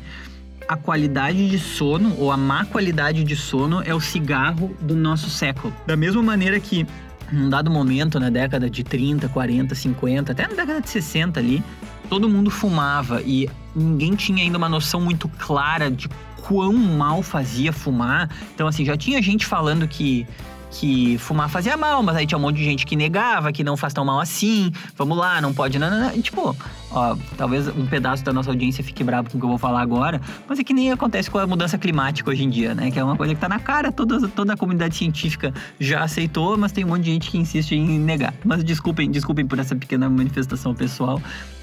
a 0.68 0.76
qualidade 0.76 1.48
de 1.48 1.58
sono 1.58 2.14
ou 2.18 2.30
a 2.30 2.36
má 2.36 2.64
qualidade 2.66 3.24
de 3.24 3.34
sono 3.34 3.82
é 3.82 3.94
o 3.94 4.00
cigarro 4.00 4.76
do 4.80 4.94
nosso 4.94 5.30
século. 5.30 5.74
Da 5.86 5.96
mesma 5.96 6.22
maneira 6.22 6.60
que 6.60 6.86
num 7.32 7.48
dado 7.48 7.70
momento, 7.70 8.18
na 8.18 8.30
década 8.30 8.70
de 8.70 8.82
30, 8.82 9.28
40, 9.28 9.74
50, 9.74 10.32
até 10.32 10.42
na 10.42 10.54
década 10.54 10.80
de 10.80 10.88
60 10.88 11.40
ali, 11.40 11.62
todo 12.08 12.28
mundo 12.28 12.50
fumava 12.50 13.22
e 13.22 13.48
ninguém 13.74 14.14
tinha 14.14 14.42
ainda 14.42 14.58
uma 14.58 14.68
noção 14.68 15.00
muito 15.00 15.28
clara 15.28 15.90
de 15.90 16.08
quão 16.42 16.72
mal 16.72 17.22
fazia 17.22 17.72
fumar. 17.72 18.30
Então, 18.54 18.66
assim, 18.66 18.84
já 18.84 18.96
tinha 18.96 19.20
gente 19.22 19.46
falando 19.46 19.86
que 19.86 20.26
que 20.70 21.18
fumar 21.18 21.48
fazia 21.48 21.76
mal, 21.76 22.02
mas 22.02 22.16
aí 22.16 22.26
tinha 22.26 22.38
um 22.38 22.40
monte 22.40 22.56
de 22.56 22.64
gente 22.64 22.86
que 22.86 22.96
negava, 22.96 23.52
que 23.52 23.64
não 23.64 23.76
faz 23.76 23.92
tão 23.92 24.04
mal 24.04 24.20
assim, 24.20 24.70
vamos 24.96 25.16
lá, 25.16 25.40
não 25.40 25.52
pode, 25.52 25.78
não, 25.78 25.90
não, 25.90 26.00
não. 26.00 26.14
E, 26.14 26.22
tipo, 26.22 26.56
ó, 26.90 27.16
talvez 27.36 27.68
um 27.68 27.86
pedaço 27.86 28.24
da 28.24 28.32
nossa 28.32 28.50
audiência 28.50 28.82
fique 28.84 29.02
bravo 29.02 29.30
com 29.30 29.38
o 29.38 29.40
que 29.40 29.44
eu 29.44 29.50
vou 29.50 29.58
falar 29.58 29.80
agora, 29.80 30.20
mas 30.48 30.58
é 30.58 30.64
que 30.64 30.74
nem 30.74 30.92
acontece 30.92 31.30
com 31.30 31.38
a 31.38 31.46
mudança 31.46 31.78
climática 31.78 32.30
hoje 32.30 32.44
em 32.44 32.50
dia, 32.50 32.74
né? 32.74 32.90
Que 32.90 32.98
é 32.98 33.04
uma 33.04 33.16
coisa 33.16 33.34
que 33.34 33.40
tá 33.40 33.48
na 33.48 33.58
cara, 33.58 33.90
toda, 33.90 34.28
toda 34.28 34.52
a 34.52 34.56
comunidade 34.56 34.96
científica 34.96 35.52
já 35.80 36.02
aceitou, 36.02 36.56
mas 36.56 36.72
tem 36.72 36.84
um 36.84 36.88
monte 36.88 37.04
de 37.04 37.12
gente 37.12 37.30
que 37.30 37.38
insiste 37.38 37.72
em 37.72 37.98
negar. 37.98 38.34
Mas 38.44 38.62
desculpem, 38.62 39.10
desculpem 39.10 39.46
por 39.46 39.58
essa 39.58 39.74
pequena 39.74 40.08
manifestação 40.08 40.74
pessoal. 40.74 41.20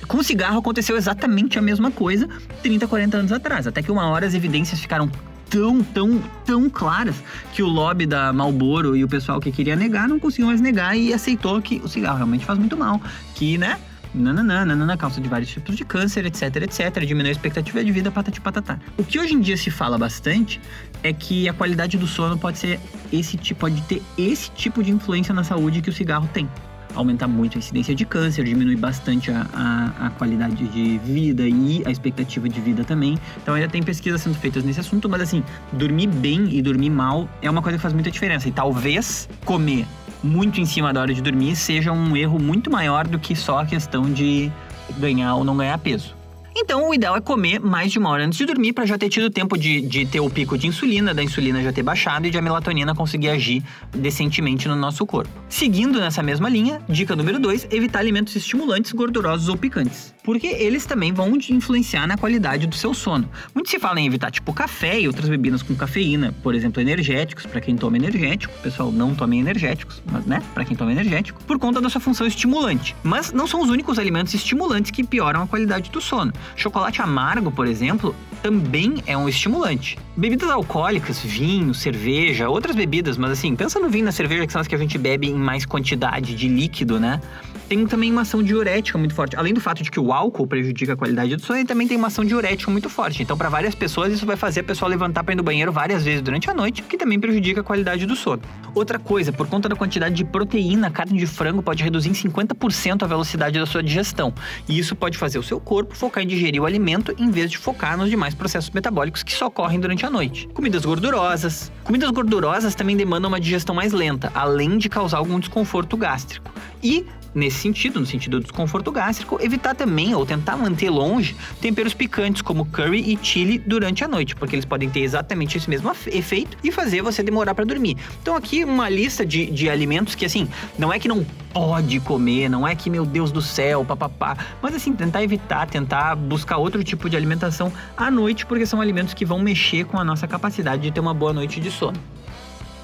Com 0.08 0.18
o 0.18 0.24
cigarro 0.24 0.60
aconteceu 0.60 0.98
exatamente 0.98 1.58
a 1.58 1.62
mesma 1.62 1.92
coisa 1.92 2.28
30, 2.62 2.88
40 2.88 3.18
anos 3.18 3.32
atrás, 3.32 3.68
até 3.68 3.82
que 3.82 3.92
uma 3.92 4.08
hora 4.10 4.26
as 4.26 4.34
evidências 4.34 4.80
ficaram 4.80 5.10
tão, 5.50 5.84
tão, 5.84 6.22
tão 6.46 6.70
claras 6.70 7.16
que 7.54 7.62
o 7.62 7.68
lobby 7.68 8.06
da 8.06 8.34
Marlboro 8.34 8.96
e 8.96 9.04
o 9.04 9.08
pessoal 9.08 9.40
que 9.40 9.52
queria 9.52 9.76
negar 9.76 10.08
não 10.08 10.20
conseguiu 10.20 10.48
mais 10.48 10.62
negar 10.62 10.98
e 10.98 11.14
aceitou 11.14 11.62
que 11.62 11.82
o 11.84 11.88
cigarro 11.88 12.18
realmente 12.18 12.46
faz 12.46 12.58
muito 12.58 12.76
mal, 12.78 13.02
que, 13.36 13.58
né? 13.58 13.78
nananã, 14.16 14.66
nanana, 14.66 14.96
causa 14.96 15.20
de 15.20 15.28
vários 15.28 15.50
tipos 15.50 15.76
de 15.76 15.84
câncer, 15.84 16.26
etc, 16.26 16.56
etc, 16.64 17.06
diminui 17.06 17.30
a 17.30 17.32
expectativa 17.32 17.84
de 17.84 17.92
vida, 17.92 18.10
patati 18.10 18.40
patatá. 18.40 18.80
O 18.98 19.04
que 19.04 19.20
hoje 19.20 19.34
em 19.34 19.42
dia 19.42 19.58
se 19.58 19.70
fala 19.70 19.98
bastante 19.98 20.62
é 21.04 21.12
que 21.12 21.50
a 21.50 21.54
qualidade 21.54 21.98
do 21.98 22.08
sono 22.08 22.38
pode 22.38 22.58
ser 22.58 22.80
esse 23.12 23.38
tipo, 23.38 23.60
pode 23.60 23.82
ter 23.82 24.02
esse 24.18 24.50
tipo 24.52 24.82
de 24.82 24.92
influência 24.92 25.34
na 25.34 25.44
saúde 25.44 25.82
que 25.82 25.90
o 25.90 25.94
cigarro 25.94 26.30
tem 26.34 26.50
aumentar 26.96 27.28
muito 27.28 27.58
a 27.58 27.60
incidência 27.60 27.94
de 27.94 28.06
câncer, 28.06 28.44
diminui 28.44 28.76
bastante 28.76 29.32
a, 29.32 29.46
a, 29.54 30.08
a, 30.08 30.10
qualidade 30.12 30.68
de 30.68 30.98
vida 31.00 31.48
e 31.48 31.84
a 31.86 31.92
expectativa 31.92 32.48
de 32.48 32.60
vida 32.60 32.84
também. 32.84 33.18
Então 33.42 33.54
ainda 33.54 33.68
tem 33.68 33.84
pesquisas 33.84 34.22
sendo 34.22 34.36
feitas 34.36 34.64
nesse 34.64 34.80
assunto, 34.80 35.08
mas 35.10 35.22
assim, 35.22 35.44
dormir 35.72 36.08
bem 36.08 36.48
e 36.56 36.62
dormir 36.62 36.90
mal 36.90 37.30
é 37.42 37.50
uma 37.50 37.62
coisa 37.62 37.78
que 37.78 37.82
faz 37.82 37.94
muita 37.94 38.10
diferença. 38.10 38.48
E 38.48 38.52
talvez 38.52 39.30
comer 39.44 39.86
muito 40.24 40.60
em 40.60 40.66
cima 40.66 40.92
da 40.92 41.02
hora 41.02 41.14
de 41.14 41.22
dormir 41.22 41.56
seja 41.56 41.92
um 41.92 42.18
erro 42.18 42.40
muito 42.40 42.72
maior 42.72 43.08
do 43.08 43.20
que 43.20 43.36
só 43.36 43.60
a 43.60 43.66
questão 43.66 44.12
de 44.12 44.52
ganhar 44.98 45.36
ou 45.36 45.44
não 45.44 45.56
ganhar 45.56 45.78
peso. 45.78 46.16
Então, 46.58 46.88
o 46.88 46.94
ideal 46.94 47.18
é 47.18 47.20
comer 47.20 47.60
mais 47.60 47.92
de 47.92 48.00
uma 48.00 48.10
hora 48.10 48.26
antes 48.26 48.38
de 48.38 48.46
dormir 48.46 48.72
para 48.72 48.86
já 48.86 48.98
ter 48.98 49.10
tido 49.10 49.30
tempo 49.30 49.58
de, 49.58 49.82
de 49.82 50.06
ter 50.06 50.22
o 50.22 50.30
pico 50.30 50.58
de 50.58 50.68
insulina, 50.68 51.14
da 51.14 51.22
insulina 51.22 51.62
já 51.62 51.74
ter 51.74 51.84
baixado 51.84 52.28
e 52.28 52.32
de 52.32 52.38
a 52.38 52.42
melatonina 52.42 52.96
conseguir 52.96 53.28
agir 53.28 53.62
decentemente 53.92 54.66
no 54.66 54.76
nosso 54.76 55.06
corpo. 55.06 55.30
Seguindo 55.50 56.00
nessa 56.00 56.24
mesma 56.24 56.48
linha, 56.48 56.82
dica 56.88 57.14
número 57.14 57.40
2, 57.40 57.68
evitar 57.72 58.00
alimentos 58.00 58.34
estimulantes, 58.38 58.94
gordurosos 58.94 59.50
ou 59.50 59.58
picantes. 59.58 60.14
Porque 60.24 60.48
eles 60.48 60.86
também 60.86 61.12
vão 61.12 61.36
influenciar 61.36 62.08
na 62.08 62.18
qualidade 62.18 62.68
do 62.68 62.76
seu 62.76 62.94
sono. 62.94 63.30
Muito 63.54 63.70
se 63.70 63.78
fala 63.78 64.00
em 64.00 64.08
evitar 64.08 64.32
tipo 64.32 64.54
café 64.54 64.98
e 64.98 65.08
outras 65.08 65.28
bebidas 65.28 65.62
com 65.62 65.76
cafeína, 65.76 66.34
por 66.42 66.56
exemplo, 66.56 66.82
energéticos, 66.82 67.46
para 67.46 67.60
quem 67.60 67.76
toma 67.76 67.98
energético. 67.98 68.54
Pessoal, 68.64 68.94
não 68.94 69.14
tome 69.14 69.38
energéticos, 69.38 70.02
mas 70.10 70.26
né, 70.26 70.42
para 70.54 70.64
quem 70.64 70.76
toma 70.76 70.94
energético, 70.94 71.44
por 71.44 71.60
conta 71.60 71.82
da 71.82 71.90
sua 71.90 72.00
função 72.00 72.26
estimulante. 72.26 72.96
Mas 73.04 73.34
não 73.34 73.46
são 73.46 73.62
os 73.62 73.70
únicos 73.70 74.00
alimentos 74.00 74.34
estimulantes 74.34 74.90
que 74.90 75.04
pioram 75.04 75.44
a 75.44 75.48
qualidade 75.48 75.92
do 75.92 76.00
sono. 76.00 76.32
Chocolate 76.56 77.02
amargo, 77.02 77.52
por 77.52 77.68
exemplo, 77.68 78.16
também 78.42 79.04
é 79.06 79.18
um 79.18 79.28
estimulante. 79.28 79.98
Bebidas 80.16 80.50
alcoólicas, 80.50 81.20
vinho, 81.20 81.74
cerveja, 81.74 82.50
outras 82.50 82.76
bebidas, 82.76 83.18
mas 83.18 83.32
assim, 83.32 83.56
pensa 83.56 83.80
no 83.80 83.90
vinho 83.90 84.04
e 84.04 84.06
na 84.06 84.12
cerveja 84.12 84.46
que 84.46 84.54
são 84.54 84.62
as 84.62 84.68
que 84.68 84.76
a 84.76 84.78
gente 84.78 84.98
bebe 84.98 85.28
em 85.28 85.36
mais 85.36 85.66
quantidade 85.66 86.36
de 86.36 86.48
líquido, 86.48 87.00
né? 87.00 87.20
Tem 87.68 87.88
também 87.88 88.12
uma 88.12 88.22
ação 88.22 88.44
diurética 88.44 88.96
muito 88.96 89.16
forte. 89.16 89.36
Além 89.36 89.52
do 89.52 89.60
fato 89.60 89.82
de 89.82 89.90
que 89.90 90.00
o 90.00 90.14
álcool 90.14 90.46
prejudica 90.46 90.94
a 90.94 90.96
qualidade 90.96 91.36
do 91.36 91.42
sono, 91.42 91.58
ele 91.58 91.68
também 91.68 91.88
tem 91.88 91.98
uma 91.98 92.08
ação 92.08 92.24
diurética 92.24 92.70
muito 92.70 92.90
forte. 92.90 93.24
Então, 93.24 93.36
para 93.36 93.50
várias 93.50 93.74
pessoas, 93.74 94.14
isso 94.14 94.24
vai 94.24 94.36
fazer 94.36 94.60
a 94.60 94.64
pessoa 94.64 94.88
levantar 94.88 95.24
para 95.24 95.34
ir 95.34 95.36
no 95.36 95.42
banheiro 95.42 95.72
várias 95.72 96.04
vezes 96.04 96.22
durante 96.22 96.48
a 96.48 96.54
noite, 96.54 96.84
que 96.84 96.96
também 96.96 97.20
prejudica 97.20 97.62
a 97.62 97.64
qualidade 97.64 98.06
do 98.06 98.16
sono. 98.16 98.44
Outra 98.76 99.00
coisa, 99.00 99.34
por 99.34 99.48
conta 99.48 99.68
da 99.68 99.76
quantidade 99.76 100.14
de 100.14 100.24
proteína, 100.24 100.88
a 100.88 100.92
carne 100.92 101.18
de 101.18 101.26
frango 101.26 101.64
pode 101.64 101.84
reduzir 101.84 102.10
em 102.10 102.14
50% 102.14 103.02
a 103.02 103.08
velocidade 103.08 103.58
da 103.58 103.66
sua 103.66 103.82
digestão. 103.82 104.32
E 104.70 104.78
isso 104.78 104.96
pode 104.96 105.18
fazer 105.18 105.40
o 105.40 105.44
seu 105.44 105.60
corpo 105.60 105.96
focar 105.96 106.24
em 106.24 106.28
digerir 106.28 106.62
o 106.62 106.66
alimento 106.68 107.16
em 107.18 107.32
vez 107.32 107.50
de 107.50 107.58
focar 107.58 107.98
nos 107.98 108.12
demais 108.12 108.36
processos 108.36 108.70
metabólicos 108.70 109.24
que 109.24 109.34
só 109.34 109.48
ocorrem 109.48 109.80
durante 109.80 110.06
a 110.06 110.10
noite. 110.10 110.48
Comidas 110.54 110.86
gordurosas. 110.86 111.72
Comidas 111.84 112.12
gordurosas 112.12 112.76
também 112.76 112.96
demandam 112.96 113.28
uma 113.28 113.40
digestão 113.40 113.74
mais 113.74 113.92
lenta, 113.92 114.32
além 114.36 114.78
de 114.78 114.88
causar 114.88 115.18
algum 115.18 115.40
desconforto 115.40 115.98
gástrico. 115.98 116.52
E 116.84 117.08
nesse 117.36 117.58
sentido, 117.58 118.00
no 118.00 118.06
sentido 118.06 118.40
do 118.40 118.44
desconforto 118.44 118.92
gástrico, 118.92 119.38
evitar 119.42 119.76
também 119.76 120.16
ou 120.16 120.26
tentar 120.26 120.56
manter 120.56 120.90
longe 120.90 121.36
temperos 121.62 121.94
picantes 121.94 122.42
como 122.42 122.66
curry 122.66 123.14
e 123.14 123.20
chili 123.22 123.60
durante 123.60 124.04
a 124.04 124.08
noite, 124.08 124.36
porque 124.36 124.56
eles 124.56 124.66
podem 124.66 124.90
ter 124.90 125.02
exatamente 125.02 125.58
esse 125.58 125.70
mesmo 125.70 125.92
efeito 126.08 126.58
e 126.64 126.72
fazer 126.72 127.02
você 127.02 127.22
demorar 127.22 127.54
para 127.54 127.66
dormir. 127.66 127.98
Então 128.22 128.36
aqui 128.36 128.64
uma 128.64 128.88
lista 128.88 129.26
de, 129.26 129.52
de 129.52 129.70
alimentos 129.70 130.16
que 130.16 130.26
assim, 130.26 130.48
não 130.80 130.94
é 130.94 130.98
que 130.98 131.10
não 131.10 131.26
pode 131.52 132.00
comer, 132.00 132.50
não 132.50 132.68
é 132.68 132.76
que 132.76 132.90
meu 132.90 133.06
Deus 133.06 133.32
do 133.32 133.42
céu, 133.42 133.84
papapá, 133.84 134.38
mas 134.62 134.74
assim, 134.74 134.94
tentar 134.94 135.22
evitar, 135.22 135.68
tentar 135.68 136.16
buscar 136.16 136.58
outro 136.58 136.84
tipo 136.84 137.10
de 137.10 137.18
alimentação 137.18 137.72
à 137.98 138.10
noite, 138.10 138.46
porque 138.46 138.66
são 138.66 138.80
alimentos 138.80 139.14
que 139.14 139.26
vão 139.26 139.40
mexer 139.40 139.86
com 139.86 140.00
a 140.00 140.04
nossa 140.04 140.28
capacidade 140.28 140.82
de 140.82 140.92
ter 140.92 141.00
uma 141.00 141.14
boa 141.14 141.34
noite 141.34 141.60
de 141.60 141.70
sono. 141.70 141.98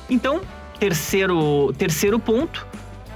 Então, 0.10 0.42
terceiro, 0.80 1.74
terceiro 1.78 2.20
ponto, 2.20 2.66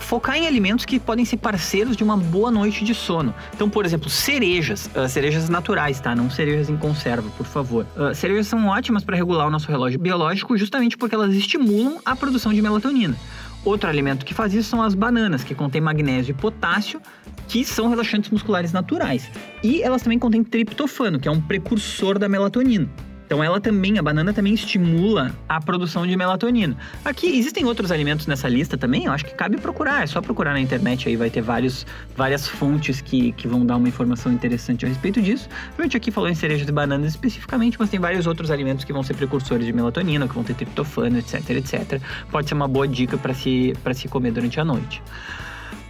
focar 0.06 0.38
em 0.38 0.46
alimentos 0.46 0.86
que 0.86 1.00
podem 1.00 1.26
ser 1.26 1.38
parceiros 1.38 1.98
de 1.98 2.04
uma 2.04 2.16
boa 2.16 2.52
noite 2.52 2.86
de 2.86 2.94
sono. 2.94 3.34
Então, 3.54 3.68
por 3.68 3.86
exemplo, 3.86 4.08
cerejas, 4.08 4.90
uh, 4.96 5.10
cerejas 5.10 5.50
naturais, 5.50 6.00
tá? 6.00 6.16
Não 6.16 6.30
cerejas 6.30 6.70
em 6.70 6.78
conserva, 6.78 7.28
por 7.36 7.46
favor. 7.46 7.88
Uh, 7.98 8.14
cerejas 8.14 8.48
são 8.48 8.68
ótimas 8.68 9.04
para 9.04 9.16
regular 9.16 9.48
o 9.48 9.50
nosso 9.50 9.68
relógio 9.68 10.00
biológico 10.00 10.56
justamente 10.58 10.96
porque 10.96 11.16
elas 11.16 11.34
estimulam 11.34 11.98
a 12.06 12.16
produção 12.16 12.54
de 12.54 12.62
melatonina. 12.62 13.18
Outro 13.66 13.90
alimento 13.90 14.24
que 14.26 14.34
faz 14.34 14.54
isso 14.54 14.70
são 14.70 14.84
as 14.84 14.94
bananas, 14.94 15.44
que 15.44 15.56
contém 15.56 15.82
magnésio 15.82 16.32
e 16.32 16.36
potássio, 16.36 17.02
que 17.48 17.66
são 17.66 17.90
relaxantes 17.90 18.30
musculares 18.30 18.72
naturais. 18.72 19.28
E 19.64 19.82
elas 19.82 20.04
também 20.04 20.20
contêm 20.20 20.44
triptofano, 20.44 21.20
que 21.20 21.28
é 21.28 21.32
um 21.32 21.42
precursor 21.42 22.20
da 22.20 22.30
melatonina. 22.30 22.88
Então 23.26 23.44
ela 23.44 23.60
também, 23.60 23.98
a 23.98 24.04
banana 24.04 24.32
também 24.32 24.54
estimula 24.54 25.36
a 25.50 25.60
produção 25.60 26.06
de 26.06 26.16
melatonina. 26.16 26.78
Aqui 27.04 27.38
existem 27.38 27.66
outros 27.66 27.92
alimentos 27.92 28.28
nessa 28.28 28.48
lista 28.48 28.78
também, 28.78 29.06
eu 29.06 29.12
acho 29.12 29.26
que 29.26 29.34
cabe 29.34 29.58
procurar, 29.58 30.04
é 30.04 30.08
só 30.08 30.22
procurar 30.22 30.54
na 30.54 30.60
internet 30.60 31.08
aí 31.08 31.16
vai 31.16 31.30
ter 31.30 31.42
vários, 31.42 31.86
várias 32.16 32.48
fontes 32.48 33.02
que, 33.02 33.32
que 33.32 33.48
vão 33.48 33.66
dar 33.66 33.78
uma 33.78 33.88
informação 33.88 34.32
interessante 34.32 34.86
a 34.86 34.88
respeito 34.88 35.22
disso. 35.22 35.50
A 35.78 35.82
gente 35.82 35.98
aqui 35.98 36.12
falou 36.12 36.30
em 36.30 36.36
cerejas 36.36 36.68
e 36.68 36.72
bananas 36.72 37.12
especificamente, 37.12 37.78
mas 37.80 37.90
tem 37.90 38.00
vários 38.00 38.28
outros 38.28 38.52
alimentos 38.52 38.86
que 38.86 38.94
vão 38.94 39.04
ser 39.04 39.16
precursores 39.16 39.66
de 39.66 39.74
melatonina, 39.74 40.28
que 40.28 40.34
vão 40.34 40.44
ter 40.44 40.54
triptofano, 40.54 41.18
etc, 41.18 41.50
etc. 41.52 42.02
Pode 42.32 42.48
ser 42.48 42.54
uma 42.54 42.68
boa 42.68 42.88
dica 42.88 43.18
para 43.18 43.34
se, 43.34 43.74
se 43.94 44.08
comer 44.08 44.32
durante 44.32 44.60
a 44.60 44.66
noite. 44.66 45.02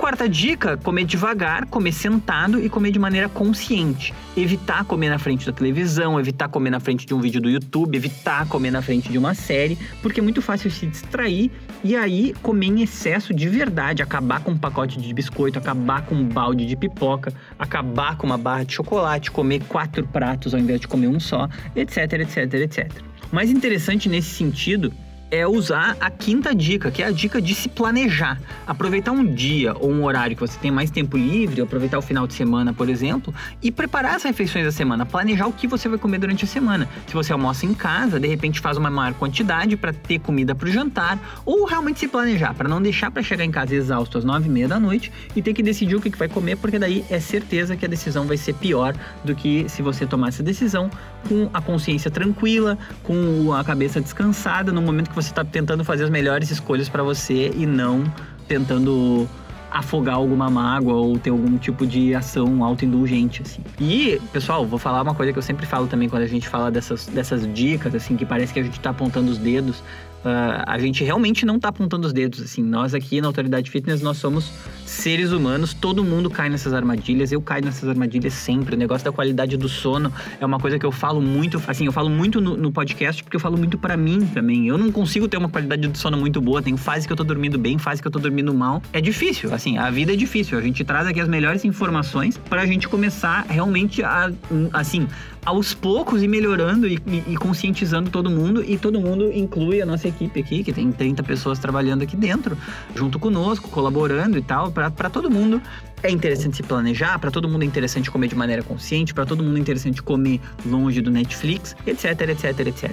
Quarta 0.05 0.29
dica: 0.29 0.77
comer 0.77 1.03
devagar, 1.03 1.65
comer 1.65 1.91
sentado 1.91 2.63
e 2.63 2.69
comer 2.69 2.91
de 2.91 2.99
maneira 2.99 3.27
consciente. 3.27 4.13
Evitar 4.37 4.85
comer 4.85 5.09
na 5.09 5.17
frente 5.17 5.47
da 5.47 5.51
televisão, 5.51 6.19
evitar 6.19 6.47
comer 6.47 6.69
na 6.69 6.79
frente 6.79 7.07
de 7.07 7.13
um 7.15 7.19
vídeo 7.19 7.41
do 7.41 7.49
YouTube, 7.49 7.97
evitar 7.97 8.47
comer 8.47 8.69
na 8.69 8.83
frente 8.83 9.11
de 9.11 9.17
uma 9.17 9.33
série, 9.33 9.75
porque 10.03 10.19
é 10.19 10.23
muito 10.23 10.43
fácil 10.43 10.69
se 10.69 10.85
distrair 10.85 11.49
e 11.83 11.95
aí 11.95 12.35
comer 12.43 12.67
em 12.67 12.81
excesso 12.83 13.33
de 13.33 13.49
verdade, 13.49 14.03
acabar 14.03 14.43
com 14.43 14.51
um 14.51 14.57
pacote 14.59 15.01
de 15.01 15.11
biscoito, 15.11 15.57
acabar 15.57 16.05
com 16.05 16.13
um 16.13 16.23
balde 16.23 16.67
de 16.67 16.75
pipoca, 16.75 17.33
acabar 17.57 18.15
com 18.15 18.27
uma 18.27 18.37
barra 18.37 18.63
de 18.63 18.73
chocolate, 18.73 19.31
comer 19.31 19.63
quatro 19.67 20.05
pratos 20.05 20.53
ao 20.53 20.59
invés 20.59 20.81
de 20.81 20.87
comer 20.87 21.07
um 21.07 21.19
só, 21.19 21.49
etc, 21.75 22.13
etc, 22.13 22.53
etc. 22.53 22.91
Mais 23.31 23.49
interessante 23.49 24.07
nesse 24.07 24.29
sentido 24.29 24.93
é 25.31 25.45
usar 25.47 25.97
a 25.99 26.09
quinta 26.09 26.53
dica, 26.53 26.91
que 26.91 27.01
é 27.01 27.07
a 27.07 27.11
dica 27.11 27.41
de 27.41 27.53
se 27.55 27.67
planejar. 27.67 28.39
Aproveitar 28.65 29.11
um 29.11 29.25
dia 29.25 29.73
ou 29.73 29.91
um 29.91 30.03
horário 30.03 30.35
que 30.35 30.41
você 30.41 30.57
tem 30.59 30.71
mais 30.71 30.89
tempo 30.89 31.17
livre, 31.17 31.61
aproveitar 31.61 31.97
o 31.97 32.01
final 32.01 32.27
de 32.27 32.33
semana, 32.33 32.73
por 32.73 32.89
exemplo, 32.89 33.33
e 33.61 33.71
preparar 33.71 34.15
as 34.15 34.23
refeições 34.23 34.65
da 34.65 34.71
semana, 34.71 35.05
planejar 35.05 35.47
o 35.47 35.53
que 35.53 35.67
você 35.67 35.89
vai 35.89 35.97
comer 35.97 36.19
durante 36.19 36.45
a 36.45 36.47
semana. 36.47 36.88
Se 37.07 37.13
você 37.13 37.33
almoça 37.33 37.65
em 37.65 37.73
casa, 37.73 38.19
de 38.19 38.27
repente 38.27 38.59
faz 38.59 38.77
uma 38.77 38.89
maior 38.89 39.13
quantidade 39.13 39.75
para 39.75 39.91
ter 39.91 40.19
comida 40.19 40.53
para 40.53 40.67
o 40.67 40.71
jantar, 40.71 41.19
ou 41.45 41.65
realmente 41.65 41.99
se 41.99 42.07
planejar, 42.07 42.53
para 42.53 42.69
não 42.69 42.81
deixar 42.81 43.11
para 43.11 43.23
chegar 43.23 43.43
em 43.43 43.51
casa 43.51 43.75
exausto 43.75 44.17
às 44.17 44.23
nove 44.23 44.47
e 44.47 44.51
meia 44.51 44.67
da 44.67 44.79
noite 44.79 45.11
e 45.35 45.41
ter 45.41 45.53
que 45.53 45.63
decidir 45.63 45.95
o 45.95 46.01
que 46.01 46.09
vai 46.09 46.29
comer, 46.29 46.55
porque 46.57 46.79
daí 46.79 47.03
é 47.09 47.19
certeza 47.19 47.75
que 47.75 47.85
a 47.85 47.88
decisão 47.88 48.25
vai 48.25 48.38
ser 48.38 48.53
pior 48.53 48.95
do 49.23 49.35
que 49.35 49.67
se 49.67 49.81
você 49.81 50.05
tomar 50.05 50.29
essa 50.29 50.43
decisão 50.43 50.89
com 51.27 51.49
a 51.53 51.61
consciência 51.61 52.11
tranquila, 52.11 52.77
com 53.03 53.53
a 53.53 53.63
cabeça 53.63 53.99
descansada, 53.99 54.71
no 54.71 54.81
momento 54.81 55.09
que 55.09 55.14
você 55.15 55.30
está 55.30 55.43
tentando 55.43 55.84
fazer 55.84 56.04
as 56.04 56.10
melhores 56.10 56.51
escolhas 56.51 56.89
para 56.89 57.04
você 57.04 57.51
e 57.56 57.65
não 57.65 58.04
tentando 58.47 59.28
afogar 59.75 60.15
alguma 60.15 60.49
mágoa 60.49 60.93
ou 60.93 61.19
ter 61.19 61.32
algum 61.32 61.58
tipo 61.58 61.86
de 61.86 62.15
ação 62.15 62.63
autoindulgente, 62.63 63.41
assim. 63.41 63.62
E, 63.78 64.21
pessoal, 64.32 64.65
vou 64.65 64.80
falar 64.80 65.01
uma 65.01 65.13
coisa 65.13 65.34
que 65.34 65.38
eu 65.38 65.43
sempre 65.43 65.65
falo 65.65 65.86
também 65.88 66.08
quando 66.08 66.23
a 66.23 66.28
gente 66.28 66.47
fala 66.47 66.71
dessas, 66.71 67.08
dessas 67.08 67.51
dicas, 67.54 67.93
assim, 67.93 68.15
que 68.15 68.25
parece 68.25 68.54
que 68.54 68.60
a 68.60 68.63
gente 68.63 68.80
tá 68.80 68.91
apontando 68.91 69.30
os 69.30 69.38
dedos. 69.38 69.84
Uh, 70.25 70.63
a 70.65 70.79
gente 70.79 71.03
realmente 71.03 71.45
não 71.45 71.59
tá 71.59 71.69
apontando 71.69 72.07
os 72.07 72.11
dedos, 72.11 72.41
assim. 72.41 72.63
Nós 72.63 72.95
aqui 72.95 73.21
na 73.21 73.27
Autoridade 73.27 73.69
Fitness, 73.69 74.01
nós 74.01 74.17
somos 74.17 74.51
seres 74.83 75.31
humanos, 75.31 75.71
todo 75.71 76.03
mundo 76.03 76.31
cai 76.31 76.49
nessas 76.49 76.73
armadilhas, 76.73 77.31
eu 77.31 77.39
caio 77.39 77.63
nessas 77.63 77.88
armadilhas 77.88 78.33
sempre. 78.33 78.73
O 78.73 78.77
negócio 78.77 79.05
da 79.05 79.11
qualidade 79.11 79.55
do 79.55 79.69
sono 79.69 80.11
é 80.41 80.45
uma 80.45 80.59
coisa 80.59 80.79
que 80.79 80.85
eu 80.85 80.91
falo 80.91 81.21
muito, 81.21 81.61
assim, 81.67 81.85
eu 81.85 81.91
falo 81.91 82.09
muito 82.09 82.41
no, 82.41 82.57
no 82.57 82.71
podcast 82.71 83.23
porque 83.23 83.35
eu 83.35 83.39
falo 83.39 83.55
muito 83.55 83.77
para 83.77 83.95
mim 83.95 84.25
também. 84.25 84.67
Eu 84.67 84.79
não 84.79 84.91
consigo 84.91 85.27
ter 85.27 85.38
uma 85.38 85.49
qualidade 85.49 85.88
do 85.88 85.95
sono 85.95 86.17
muito 86.17 86.41
boa, 86.41 86.59
tem 86.59 86.75
fase 86.75 87.05
que 87.05 87.13
eu 87.13 87.17
tô 87.17 87.23
dormindo 87.23 87.59
bem, 87.59 87.77
fase 87.77 88.01
que 88.01 88.07
eu 88.07 88.11
tô 88.11 88.17
dormindo 88.17 88.51
mal. 88.51 88.81
É 88.91 88.99
difícil, 88.99 89.53
assim, 89.53 89.77
a 89.77 89.91
vida 89.91 90.13
é 90.13 90.15
difícil. 90.15 90.57
A 90.57 90.61
gente 90.61 90.83
traz 90.83 91.05
aqui 91.05 91.21
as 91.21 91.27
melhores 91.27 91.63
informações 91.63 92.35
pra 92.49 92.65
gente 92.65 92.88
começar 92.88 93.45
realmente 93.47 94.01
a, 94.01 94.31
assim, 94.73 95.07
aos 95.45 95.73
poucos 95.73 96.23
e 96.23 96.27
melhorando 96.27 96.88
e, 96.88 96.99
e, 97.05 97.23
e, 97.27 97.36
conscientizando 97.38 98.10
todo 98.10 98.29
mundo. 98.29 98.63
E 98.63 98.77
todo 98.77 98.99
mundo 98.99 99.31
inclui 99.31 99.81
a 99.81 99.86
nossa 99.86 100.08
equipe 100.08 100.39
aqui, 100.39 100.63
que 100.63 100.73
tem 100.73 100.91
30 100.91 101.23
pessoas 101.23 101.60
trabalhando 101.60 102.01
aqui 102.01 102.15
dentro, 102.15 102.58
junto 102.95 103.19
conosco, 103.19 103.69
colaborando 103.69 104.38
e 104.38 104.41
tal, 104.41 104.71
para 104.71 105.10
todo 105.10 105.29
mundo 105.29 105.62
é 106.03 106.12
interessante 106.12 106.58
se 106.58 106.63
planejar, 106.63 107.17
para 107.19 107.31
todo 107.31 107.47
mundo 107.47 107.63
é 107.63 107.65
interessante 107.65 108.12
comer 108.12 108.27
de 108.27 108.36
maneira 108.36 108.62
consciente, 108.62 109.13
para 109.13 109.25
todo 109.25 109.43
mundo 109.43 109.58
é 109.58 109.60
interessante 109.60 110.03
comer 110.03 110.39
longe 110.65 111.01
do 111.01 111.10
Netflix, 111.10 111.75
etc, 111.86 112.29
etc, 112.29 112.60
etc. 112.67 112.91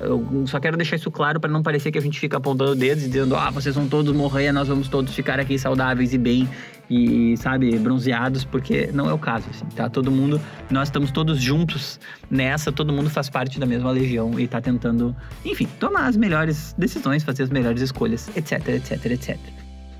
Eu 0.00 0.46
só 0.46 0.58
quero 0.58 0.76
deixar 0.76 0.96
isso 0.96 1.10
claro 1.10 1.38
para 1.38 1.50
não 1.50 1.62
parecer 1.62 1.90
que 1.90 1.98
a 1.98 2.00
gente 2.00 2.18
fica 2.18 2.38
apontando 2.38 2.74
dedos 2.74 3.04
e 3.04 3.08
dizendo, 3.08 3.36
ah, 3.36 3.50
vocês 3.50 3.74
vão 3.74 3.86
todos 3.86 4.14
morrer, 4.14 4.50
nós 4.52 4.68
vamos 4.68 4.88
todos 4.88 5.14
ficar 5.14 5.38
aqui 5.38 5.58
saudáveis 5.58 6.14
e 6.14 6.18
bem 6.18 6.48
e, 6.90 7.36
sabe, 7.36 7.78
bronzeados, 7.78 8.44
porque 8.44 8.90
não 8.92 9.08
é 9.08 9.12
o 9.12 9.18
caso, 9.18 9.46
assim, 9.50 9.64
tá? 9.74 9.88
Todo 9.88 10.10
mundo, 10.10 10.40
nós 10.70 10.88
estamos 10.88 11.10
todos 11.10 11.40
juntos 11.40 11.98
nessa, 12.30 12.70
todo 12.70 12.92
mundo 12.92 13.08
faz 13.10 13.28
parte 13.30 13.58
da 13.58 13.66
mesma 13.66 13.90
legião 13.90 14.38
e 14.38 14.46
tá 14.46 14.60
tentando, 14.60 15.14
enfim, 15.44 15.66
tomar 15.78 16.06
as 16.06 16.16
melhores 16.16 16.74
decisões, 16.76 17.22
fazer 17.22 17.44
as 17.44 17.50
melhores 17.50 17.80
escolhas, 17.80 18.30
etc, 18.36 18.68
etc, 18.68 19.06
etc. 19.06 19.38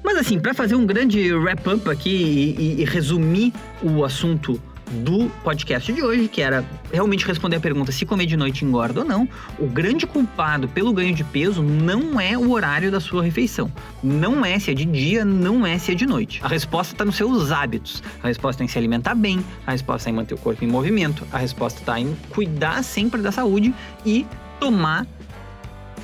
Mas 0.03 0.19
assim, 0.19 0.39
para 0.39 0.53
fazer 0.53 0.75
um 0.75 0.85
grande 0.85 1.33
wrap-up 1.33 1.89
aqui 1.89 2.11
e, 2.11 2.61
e, 2.61 2.83
e 2.83 2.85
resumir 2.85 3.53
o 3.83 4.05
assunto 4.05 4.61
do 4.91 5.29
podcast 5.43 5.93
de 5.93 6.03
hoje, 6.03 6.29
que 6.29 6.41
era 6.41 6.65
realmente 6.93 7.27
responder 7.27 7.57
a 7.57 7.61
pergunta 7.61 7.91
se 7.91 8.05
comer 8.05 8.27
de 8.27 8.37
noite 8.37 8.65
engorda 8.65 9.01
ou 9.01 9.07
não, 9.07 9.29
o 9.59 9.67
grande 9.67 10.07
culpado 10.07 10.69
pelo 10.69 10.93
ganho 10.93 11.15
de 11.15 11.25
peso 11.25 11.63
não 11.63 12.21
é 12.21 12.37
o 12.37 12.51
horário 12.53 12.91
da 12.91 13.01
sua 13.01 13.23
refeição. 13.23 13.71
Não 14.03 14.45
é 14.45 14.59
se 14.59 14.71
é 14.71 14.75
de 14.75 14.85
dia, 14.85 15.25
não 15.25 15.67
é 15.67 15.79
se 15.79 15.93
é 15.93 15.95
de 15.95 16.07
noite. 16.07 16.41
A 16.43 16.49
resposta 16.49 16.95
está 16.95 17.05
nos 17.05 17.17
seus 17.17 17.51
hábitos. 17.51 18.03
A 18.23 18.29
resposta 18.29 18.63
é 18.63 18.65
em 18.65 18.69
se 18.69 18.79
alimentar 18.79 19.15
bem, 19.15 19.45
a 19.67 19.73
resposta 19.73 20.09
é 20.09 20.13
em 20.13 20.15
manter 20.15 20.35
o 20.35 20.39
corpo 20.39 20.65
em 20.65 20.69
movimento, 20.69 21.27
a 21.33 21.39
resposta 21.39 21.81
está 21.81 21.99
em 21.99 22.15
cuidar 22.31 22.83
sempre 22.83 23.21
da 23.21 23.33
saúde 23.33 23.75
e 24.05 24.27
tomar 24.61 25.07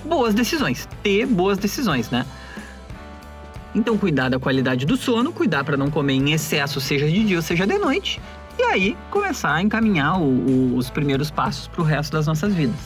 boas 0.04 0.34
decisões, 0.34 0.88
ter 1.02 1.26
boas 1.26 1.58
decisões, 1.58 2.10
né? 2.10 2.24
Então, 3.74 3.96
cuidar 3.96 4.28
da 4.28 4.38
qualidade 4.38 4.84
do 4.84 4.96
sono, 4.96 5.32
cuidar 5.32 5.62
para 5.62 5.76
não 5.76 5.90
comer 5.90 6.14
em 6.14 6.32
excesso, 6.32 6.80
seja 6.80 7.08
de 7.08 7.24
dia 7.24 7.36
ou 7.36 7.42
seja 7.42 7.64
de 7.64 7.78
noite, 7.78 8.20
e 8.60 8.62
aí 8.62 8.96
começar 9.10 9.54
a 9.54 9.62
encaminhar 9.62 10.20
o, 10.20 10.24
o, 10.24 10.76
os 10.76 10.90
primeiros 10.90 11.30
passos 11.30 11.66
para 11.66 11.80
o 11.80 11.84
resto 11.84 12.12
das 12.12 12.26
nossas 12.26 12.54
vidas. 12.54 12.76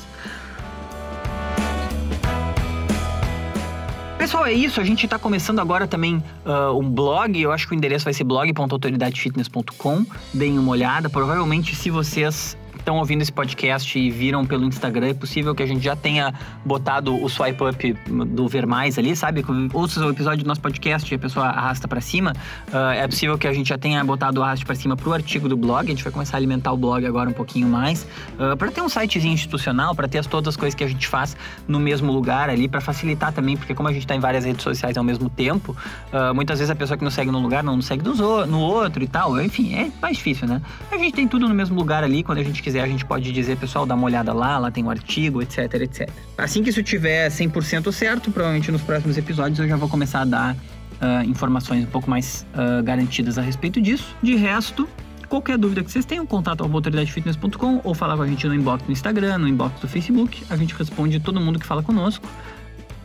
Pessoal, 4.16 4.46
é 4.46 4.52
isso. 4.52 4.80
A 4.80 4.84
gente 4.84 5.04
está 5.04 5.18
começando 5.18 5.58
agora 5.58 5.87
também 5.87 6.22
uh, 6.46 6.78
um 6.78 6.88
blog. 6.88 7.40
Eu 7.40 7.50
acho 7.50 7.66
que 7.66 7.74
o 7.74 7.76
endereço 7.76 8.04
vai 8.04 8.14
ser 8.14 8.24
blog.autoridadefitness.com. 8.24 10.06
Deem 10.32 10.58
uma 10.58 10.70
olhada. 10.70 11.10
Provavelmente, 11.10 11.74
se 11.74 11.90
vocês 11.90 12.56
estão 12.85 12.99
ouvindo 12.99 13.23
esse 13.23 13.33
podcast 13.33 13.99
e 13.99 14.11
viram 14.11 14.44
pelo 14.44 14.66
Instagram, 14.66 15.09
é 15.09 15.14
possível 15.14 15.55
que 15.55 15.62
a 15.62 15.66
gente 15.66 15.83
já 15.83 15.97
tenha 15.97 16.35
botado 16.62 17.14
o 17.14 17.29
swipe 17.31 17.64
up 17.64 17.92
do 18.27 18.47
Ver 18.47 18.66
Mais 18.66 18.99
ali, 18.99 19.16
sabe? 19.16 19.42
Ouça 19.73 20.05
o 20.05 20.11
episódio 20.11 20.44
do 20.44 20.47
nosso 20.47 20.61
podcast 20.61 21.12
e 21.12 21.16
a 21.16 21.18
pessoa 21.18 21.47
arrasta 21.47 21.88
para 21.88 22.03
cima. 22.03 22.35
Uh, 22.68 22.92
é 22.94 23.09
possível 23.09 23.38
que 23.38 23.49
a 23.49 23.53
gente 23.55 23.70
já 23.70 23.79
tenha 23.79 24.05
botado 24.05 24.40
o 24.40 24.44
arraste 24.44 24.66
para 24.66 24.75
cima 24.75 24.97
pro 24.97 25.14
artigo 25.14 25.49
do 25.49 25.57
blog. 25.57 25.87
A 25.87 25.88
gente 25.88 26.05
vai 26.05 26.12
começar 26.12 26.37
a 26.37 26.38
alimentar 26.38 26.73
o 26.73 26.77
blog 26.77 27.07
agora 27.07 27.31
um 27.31 27.33
pouquinho 27.33 27.66
mais. 27.66 28.03
Uh, 28.38 28.53
ah, 28.53 28.57
para 28.57 28.70
ter 28.70 28.83
um 28.83 28.88
sitezinho 28.88 29.33
institucional, 29.33 29.94
para 29.94 30.07
ter 30.07 30.18
as, 30.18 30.27
todas 30.27 30.49
as 30.49 30.57
coisas 30.57 30.75
que 30.75 30.85
a 30.85 30.88
gente 30.88 31.09
faz 31.09 31.35
no 31.66 31.81
mesmo 31.81 32.12
lugar 32.12 32.51
ali, 32.51 32.68
para 32.68 32.83
facilitar 32.83 33.33
também, 33.33 33.57
porque 33.57 33.75
como 33.75 33.88
a 33.88 33.92
gente 33.92 34.03
está 34.03 34.14
em 34.14 34.20
várias 34.20 34.44
redes 34.44 34.62
sociais 34.62 34.99
ao 34.99 35.05
mesmo 35.05 35.31
tempo, 35.31 35.75
uh, 36.12 36.35
muitas 36.35 36.59
vezes 36.59 36.70
a 36.70 36.75
pessoa 36.75 36.99
que 36.99 37.05
nos 37.05 37.14
segue 37.14 37.31
num 37.31 37.42
lugar 37.42 37.64
não 37.64 37.77
nos 37.77 37.87
segue 37.87 38.05
no 38.05 38.61
outro 38.61 39.03
e 39.03 39.07
tal. 39.07 39.40
Enfim, 39.40 39.75
é 39.75 39.90
mais 40.03 40.18
difícil, 40.18 40.47
né? 40.47 40.61
A 40.90 40.99
gente 40.99 41.14
tem 41.14 41.27
tudo 41.27 41.49
no 41.49 41.55
mesmo 41.55 41.75
lugar 41.75 42.05
ali, 42.05 42.23
quando 42.23 42.38
a 42.38 42.42
gente 42.42 42.62
quiser 42.62 42.73
quiser, 42.74 42.82
a 42.82 42.88
gente 42.88 43.04
pode 43.04 43.30
dizer, 43.30 43.56
pessoal, 43.56 43.87
dá 43.87 43.94
uma 43.94 44.04
olhada 44.04 44.32
lá, 44.32 44.58
lá 44.58 44.70
tem 44.70 44.82
o 44.82 44.88
um 44.88 44.90
artigo, 44.90 45.40
etc, 45.40 45.74
etc. 45.74 46.10
Assim 46.37 46.62
que 46.62 46.70
isso 46.70 46.82
tiver 46.82 47.28
100% 47.28 47.92
certo, 47.92 48.30
provavelmente 48.30 48.70
nos 48.72 48.82
próximos 48.82 49.16
episódios 49.16 49.58
eu 49.58 49.68
já 49.68 49.76
vou 49.76 49.88
começar 49.88 50.22
a 50.22 50.24
dar 50.24 50.54
uh, 50.54 51.28
informações 51.28 51.84
um 51.84 51.88
pouco 51.88 52.10
mais 52.10 52.44
uh, 52.54 52.82
garantidas 52.82 53.38
a 53.38 53.42
respeito 53.42 53.80
disso. 53.80 54.16
De 54.22 54.34
resto, 54.34 54.88
qualquer 55.28 55.56
dúvida 55.56 55.84
que 55.84 55.90
vocês 55.90 56.04
tenham, 56.04 56.26
contato 56.26 56.64
autoridadefitness.com 56.64 57.80
ou 57.84 57.94
falar 57.94 58.16
com 58.16 58.22
a 58.22 58.26
gente 58.26 58.46
no 58.46 58.54
inbox 58.54 58.84
do 58.84 58.92
Instagram, 58.92 59.38
no 59.38 59.48
inbox 59.48 59.80
do 59.80 59.87
Facebook. 59.87 60.44
A 60.50 60.56
gente 60.56 60.74
responde 60.74 61.20
todo 61.20 61.40
mundo 61.40 61.58
que 61.58 61.66
fala 61.66 61.82
conosco. 61.82 62.26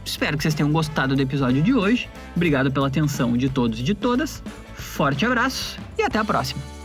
Espero 0.04 0.36
que 0.38 0.44
vocês 0.44 0.56
tenham 0.56 0.72
gostado 0.72 1.16
do 1.16 1.22
episódio 1.22 1.62
de 1.62 1.74
hoje. 1.74 2.10
Obrigado 2.36 2.72
pela 2.72 2.88
atenção 2.88 3.38
de 3.38 3.50
todos 3.50 3.80
e 3.80 3.84
de 3.84 3.94
todas. 3.94 4.42
Forte 4.74 5.24
abraço 5.26 5.78
e 5.98 6.02
até 6.02 6.18
a 6.18 6.26
próxima. 6.26 6.79